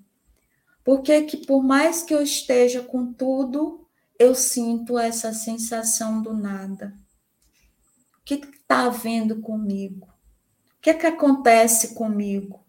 [0.84, 3.86] Por que, que, por mais que eu esteja com tudo,
[4.18, 6.96] eu sinto essa sensação do nada?
[8.18, 10.08] O que está havendo comigo?
[10.08, 12.60] O que, que acontece comigo?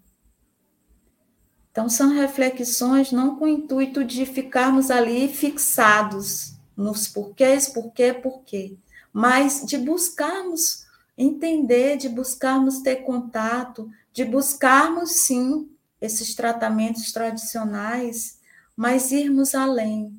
[1.70, 8.76] Então, são reflexões não com o intuito de ficarmos ali fixados nos porquês, porquê, porquê,
[9.12, 10.86] mas de buscarmos
[11.16, 18.38] entender, de buscarmos ter contato, de buscarmos sim esses tratamentos tradicionais,
[18.74, 20.16] mas irmos além.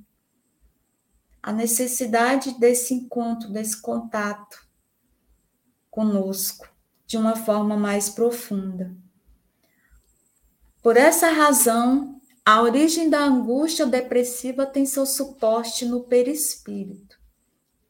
[1.42, 4.68] A necessidade desse encontro, desse contato
[5.89, 6.70] conosco,
[7.08, 8.96] de uma forma mais profunda.
[10.84, 17.21] Por essa razão, a origem da angústia depressiva tem seu suporte no perispírito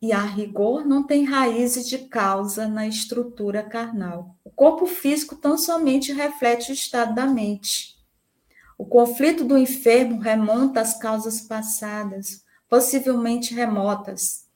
[0.01, 4.35] e, a rigor, não tem raízes de causa na estrutura carnal.
[4.43, 7.95] O corpo físico tão somente reflete o estado da mente.
[8.77, 14.47] O conflito do enfermo remonta às causas passadas, possivelmente remotas,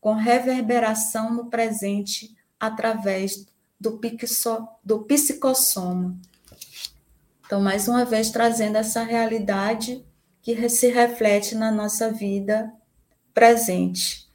[0.00, 3.44] com reverberação no presente através
[3.80, 6.16] do, pixo, do psicossoma.
[7.44, 10.04] Então, mais uma vez, trazendo essa realidade
[10.40, 12.72] que se reflete na nossa vida
[13.34, 14.31] presente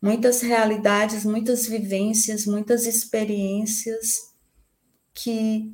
[0.00, 4.32] muitas realidades, muitas vivências, muitas experiências
[5.12, 5.72] que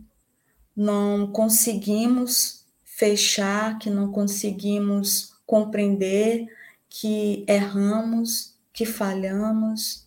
[0.74, 6.46] não conseguimos fechar, que não conseguimos compreender,
[6.88, 10.06] que erramos, que falhamos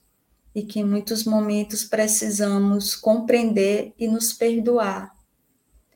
[0.54, 5.16] e que em muitos momentos precisamos compreender e nos perdoar.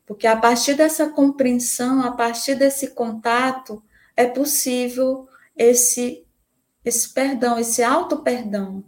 [0.05, 3.83] Porque a partir dessa compreensão, a partir desse contato,
[4.15, 6.22] é possível esse
[6.83, 8.83] esse perdão, esse auto-perdão,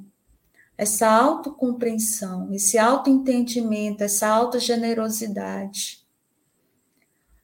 [0.78, 6.06] essa autocompreensão, esse autoentendimento, essa autogenerosidade.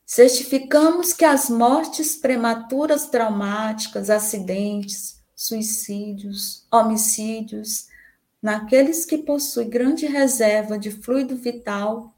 [0.05, 7.87] Certificamos que as mortes prematuras traumáticas, acidentes, suicídios, homicídios,
[8.41, 12.13] naqueles que possuem grande reserva de fluido vital,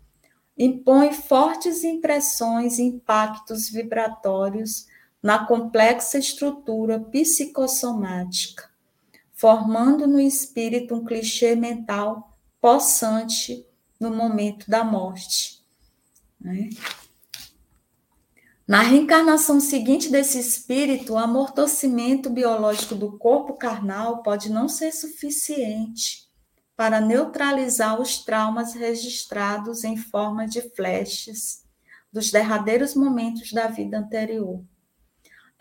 [0.58, 4.88] impõem fortes impressões impactos vibratórios
[5.24, 8.70] na complexa estrutura psicossomática,
[9.32, 13.66] formando no espírito um clichê mental possante
[13.98, 15.64] no momento da morte.
[16.40, 16.70] Né?
[18.68, 26.30] Na reencarnação seguinte desse espírito, o amortecimento biológico do corpo carnal pode não ser suficiente
[26.76, 31.64] para neutralizar os traumas registrados em forma de flashes
[32.12, 34.64] dos derradeiros momentos da vida anterior.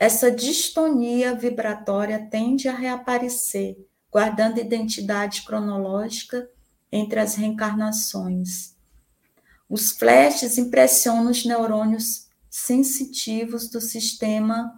[0.02, 6.50] Essa distonia vibratória tende a reaparecer, guardando identidade cronológica
[6.90, 8.74] entre as reencarnações.
[9.70, 14.76] Os flashes impressionam os neurônios sensitivos do sistema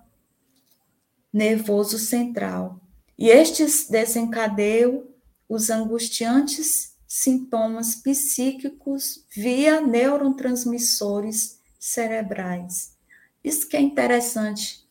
[1.33, 2.79] nervoso central.
[3.17, 5.05] E estes desencadeiam
[5.49, 12.93] os angustiantes sintomas psíquicos via neurotransmissores cerebrais.
[13.43, 14.84] Isso que é interessante.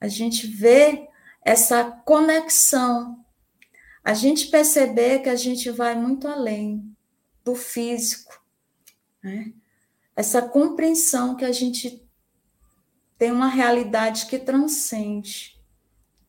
[0.00, 1.08] A gente vê
[1.42, 3.24] essa conexão,
[4.04, 6.96] a gente perceber que a gente vai muito além
[7.44, 8.40] do físico,
[9.22, 9.52] né?
[10.14, 12.02] Essa compreensão que a gente
[13.18, 15.60] tem uma realidade que transcende,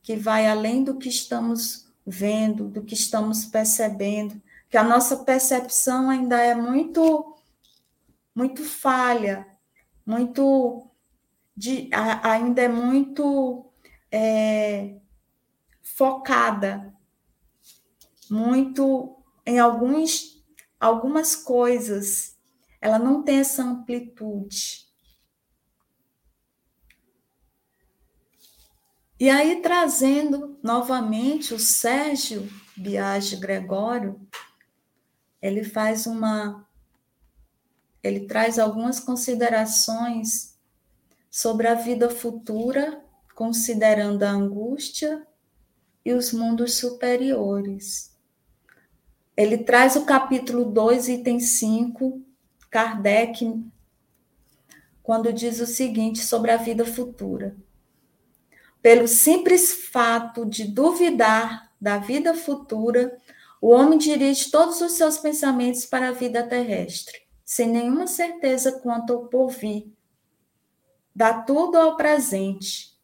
[0.02, 4.40] que vai além do que estamos vendo, do que estamos percebendo,
[4.70, 7.34] que a nossa percepção ainda é muito
[8.34, 9.46] muito falha,
[10.06, 10.87] muito
[11.58, 13.68] de, a, ainda é muito
[14.12, 14.94] é,
[15.82, 16.94] focada,
[18.30, 20.40] muito em alguns,
[20.78, 22.38] algumas coisas.
[22.80, 24.86] Ela não tem essa amplitude.
[29.18, 34.20] E aí, trazendo novamente o Sérgio Biagi Gregório,
[35.42, 36.64] ele faz uma.
[38.00, 40.47] Ele traz algumas considerações
[41.30, 43.02] sobre a vida futura,
[43.34, 45.26] considerando a angústia
[46.04, 48.16] e os mundos superiores.
[49.36, 52.22] Ele traz o capítulo 2, item 5,
[52.70, 53.64] Kardec,
[55.02, 57.56] quando diz o seguinte sobre a vida futura
[58.82, 63.16] pelo simples fato de duvidar da vida futura,
[63.60, 69.12] o homem dirige todos os seus pensamentos para a vida terrestre, sem nenhuma certeza quanto
[69.12, 69.92] ao porvir.
[71.18, 72.96] Dá tudo ao presente,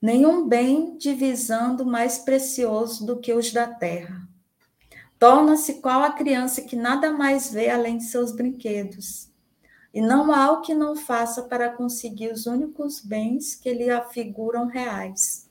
[0.00, 4.28] nenhum bem divisando mais precioso do que os da terra.
[5.18, 9.28] Torna-se qual a criança que nada mais vê além de seus brinquedos
[9.92, 14.66] e não há o que não faça para conseguir os únicos bens que lhe afiguram
[14.66, 15.50] reais.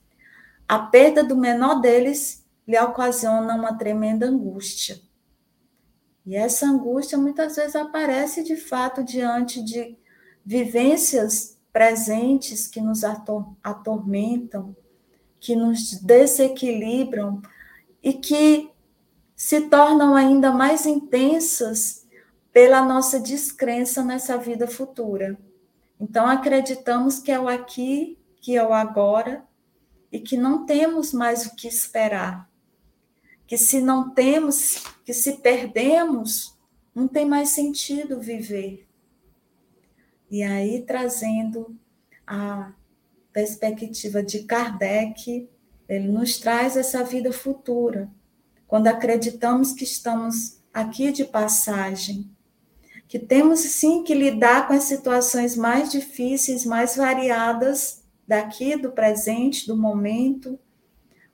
[0.66, 4.98] A perda do menor deles lhe ocasiona uma tremenda angústia.
[6.24, 9.99] E essa angústia muitas vezes aparece de fato diante de
[10.44, 14.74] vivências presentes que nos atormentam,
[15.38, 17.40] que nos desequilibram
[18.02, 18.70] e que
[19.36, 22.06] se tornam ainda mais intensas
[22.52, 25.38] pela nossa descrença nessa vida futura.
[25.98, 29.44] Então, acreditamos que é o aqui, que é o agora,
[30.10, 32.50] e que não temos mais o que esperar.
[33.46, 36.56] Que se não temos, que se perdemos,
[36.94, 38.89] não tem mais sentido viver.
[40.30, 41.76] E aí, trazendo
[42.24, 42.72] a
[43.32, 45.50] perspectiva de Kardec,
[45.88, 48.08] ele nos traz essa vida futura,
[48.68, 52.30] quando acreditamos que estamos aqui de passagem,
[53.08, 59.66] que temos sim que lidar com as situações mais difíceis, mais variadas daqui, do presente,
[59.66, 60.56] do momento,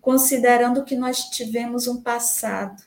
[0.01, 2.83] considerando que nós tivemos um passado.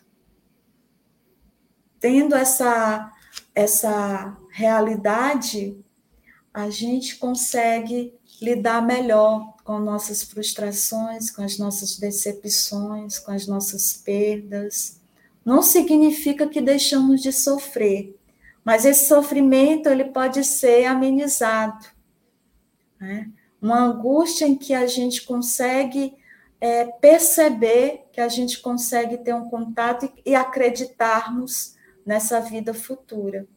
[2.00, 3.12] Tendo essa,
[3.54, 5.78] essa realidade,
[6.60, 13.94] a gente consegue lidar melhor com nossas frustrações, com as nossas decepções, com as nossas
[13.94, 15.00] perdas.
[15.46, 18.14] Não significa que deixamos de sofrer,
[18.64, 21.86] mas esse sofrimento ele pode ser amenizado.
[23.00, 23.30] Né?
[23.62, 26.14] Uma angústia em que a gente consegue
[26.60, 33.48] é, perceber, que a gente consegue ter um contato e, e acreditarmos nessa vida futura.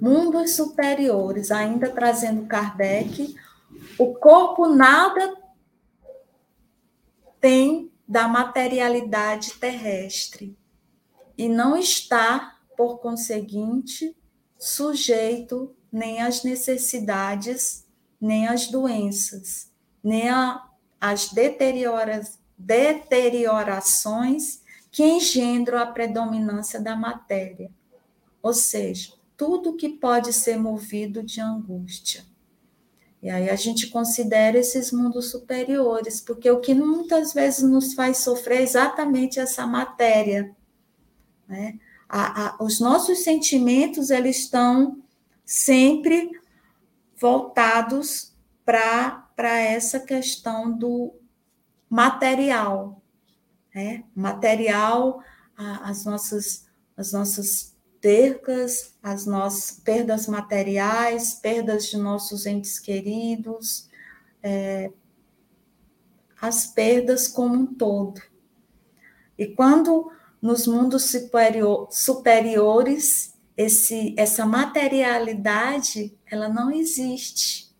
[0.00, 3.36] Mundos superiores, ainda trazendo Kardec,
[3.98, 5.36] o corpo nada
[7.40, 10.56] tem da materialidade terrestre
[11.36, 14.16] e não está, por conseguinte,
[14.58, 17.86] sujeito nem às necessidades,
[18.20, 19.70] nem às doenças,
[20.02, 20.28] nem
[21.00, 22.20] às deteriora
[22.56, 27.70] deteriorações que engendram a predominância da matéria,
[28.42, 32.26] ou seja, tudo que pode ser movido de angústia.
[33.22, 38.18] E aí a gente considera esses mundos superiores, porque o que muitas vezes nos faz
[38.18, 40.54] sofrer é exatamente essa matéria,
[41.48, 41.78] né?
[42.06, 45.02] a, a, os nossos sentimentos eles estão
[45.42, 46.38] sempre
[47.16, 51.14] voltados para essa questão do
[51.88, 53.02] material,
[53.74, 54.04] né?
[54.14, 55.24] Material,
[55.56, 63.88] a, as nossas as nossas percas, as nossas perdas materiais, perdas de nossos entes queridos,
[64.42, 64.90] é,
[66.40, 68.20] as perdas como um todo.
[69.38, 77.74] E quando nos mundos superior, superiores esse, essa materialidade ela não existe.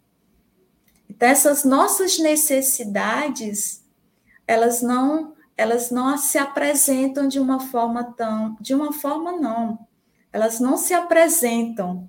[1.09, 3.85] Então essas nossas necessidades
[4.47, 9.87] elas não elas não se apresentam de uma forma tão de uma forma não
[10.33, 12.09] elas não se apresentam.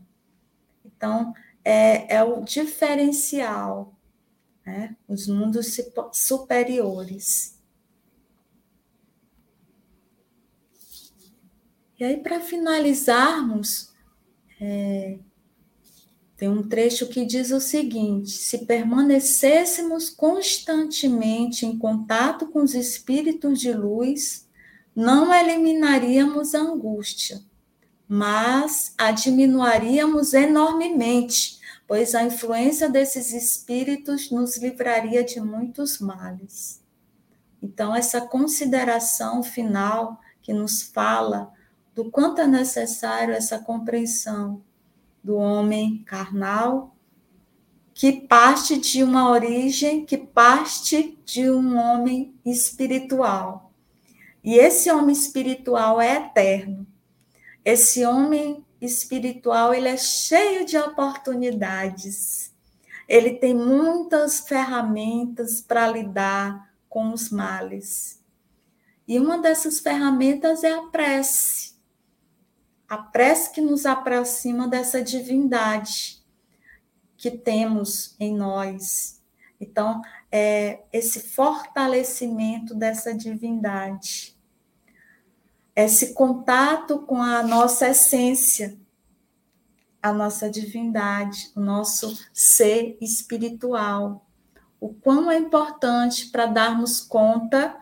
[0.85, 3.95] Então, é, é o diferencial,
[4.65, 4.95] né?
[5.07, 5.79] os mundos
[6.13, 7.59] superiores.
[11.99, 13.93] E aí, para finalizarmos,
[14.59, 15.19] é,
[16.35, 23.59] tem um trecho que diz o seguinte: se permanecêssemos constantemente em contato com os espíritos
[23.59, 24.47] de luz,
[24.95, 27.39] não eliminaríamos a angústia
[28.13, 36.83] mas a diminuiríamos enormemente, pois a influência desses espíritos nos livraria de muitos males.
[37.63, 41.53] Então, essa consideração final que nos fala
[41.95, 44.61] do quanto é necessário essa compreensão
[45.23, 46.93] do homem carnal,
[47.93, 53.71] que parte de uma origem, que parte de um homem espiritual.
[54.43, 56.90] E esse homem espiritual é eterno.
[57.63, 62.51] Esse homem espiritual, ele é cheio de oportunidades.
[63.07, 68.19] Ele tem muitas ferramentas para lidar com os males.
[69.07, 71.75] E uma dessas ferramentas é a prece.
[72.89, 76.21] A prece que nos aproxima dessa divindade
[77.15, 79.21] que temos em nós.
[79.59, 80.01] Então,
[80.31, 84.35] é esse fortalecimento dessa divindade
[85.75, 88.77] esse contato com a nossa essência,
[90.01, 94.25] a nossa divindade, o nosso ser espiritual.
[94.79, 97.77] O quão é importante para darmos conta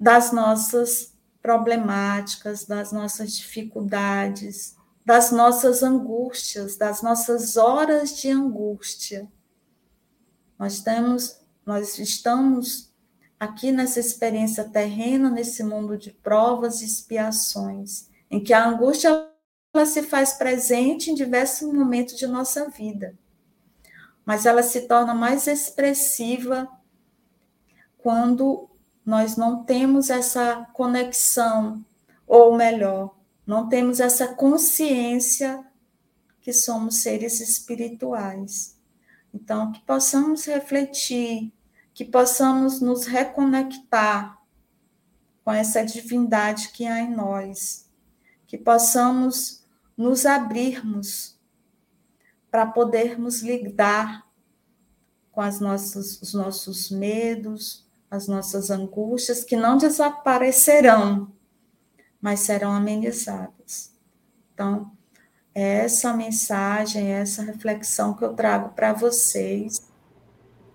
[0.00, 9.30] das nossas problemáticas, das nossas dificuldades, das nossas angústias, das nossas horas de angústia.
[10.58, 12.92] Nós temos, nós estamos
[13.38, 19.30] aqui nessa experiência terrena, nesse mundo de provas e expiações, em que a angústia
[19.74, 23.14] ela se faz presente em diversos momentos de nossa vida,
[24.24, 26.68] mas ela se torna mais expressiva
[27.98, 28.70] quando
[29.04, 31.84] nós não temos essa conexão,
[32.26, 33.14] ou melhor,
[33.46, 35.64] não temos essa consciência
[36.40, 38.76] que somos seres espirituais.
[39.32, 41.52] Então, que possamos refletir
[41.96, 44.38] que possamos nos reconectar
[45.42, 47.90] com essa divindade que há em nós,
[48.46, 49.64] que possamos
[49.96, 51.40] nos abrirmos
[52.50, 54.26] para podermos lidar
[55.32, 61.32] com as nossas, os nossos medos, as nossas angústias, que não desaparecerão,
[62.20, 63.94] mas serão amenizadas.
[64.52, 64.92] Então,
[65.54, 69.85] é essa mensagem, é essa reflexão que eu trago para vocês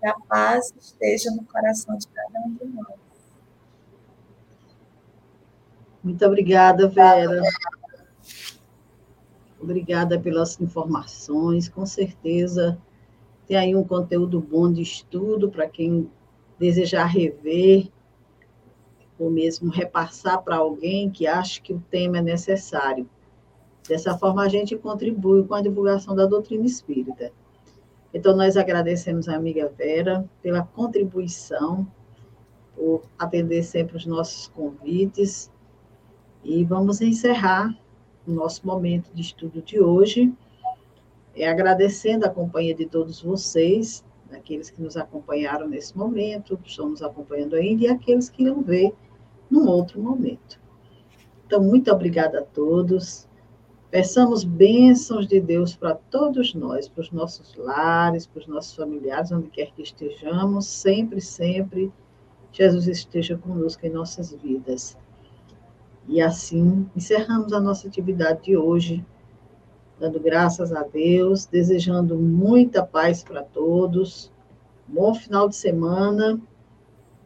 [0.02, 2.98] que a paz esteja no coração de cada um de nós.
[6.02, 7.40] Muito obrigada, Vera.
[9.60, 11.68] Obrigada pelas informações.
[11.68, 12.76] Com certeza
[13.46, 16.10] tem aí um conteúdo bom de estudo para quem
[16.58, 17.88] desejar rever
[19.16, 23.08] ou mesmo repassar para alguém que acha que o tema é necessário.
[23.88, 27.32] Dessa forma, a gente contribui com a divulgação da doutrina espírita.
[28.14, 31.86] Então, nós agradecemos a amiga Vera pela contribuição,
[32.76, 35.50] por atender sempre os nossos convites.
[36.44, 37.74] E vamos encerrar
[38.26, 40.32] o nosso momento de estudo de hoje,
[41.34, 46.88] é, agradecendo a companhia de todos vocês, daqueles que nos acompanharam nesse momento, que estão
[46.88, 48.92] nos acompanhando ainda, e aqueles que irão ver
[49.50, 50.60] num outro momento.
[51.46, 53.28] Então, muito obrigada a todos.
[53.92, 59.30] Peçamos bênçãos de Deus para todos nós, para os nossos lares, para os nossos familiares,
[59.30, 61.92] onde quer que estejamos, sempre, sempre,
[62.50, 64.96] Jesus esteja conosco em nossas vidas.
[66.08, 69.04] E assim, encerramos a nossa atividade de hoje,
[70.00, 74.32] dando graças a Deus, desejando muita paz para todos,
[74.88, 76.40] bom final de semana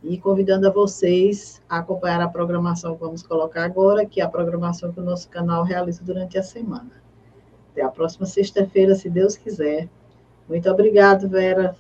[0.09, 4.29] E convidando a vocês a acompanhar a programação que vamos colocar agora, que é a
[4.29, 6.93] programação que o nosso canal realiza durante a semana.
[7.73, 9.89] Até a próxima sexta-feira, se Deus quiser.
[10.49, 11.77] Muito obrigado, Vera.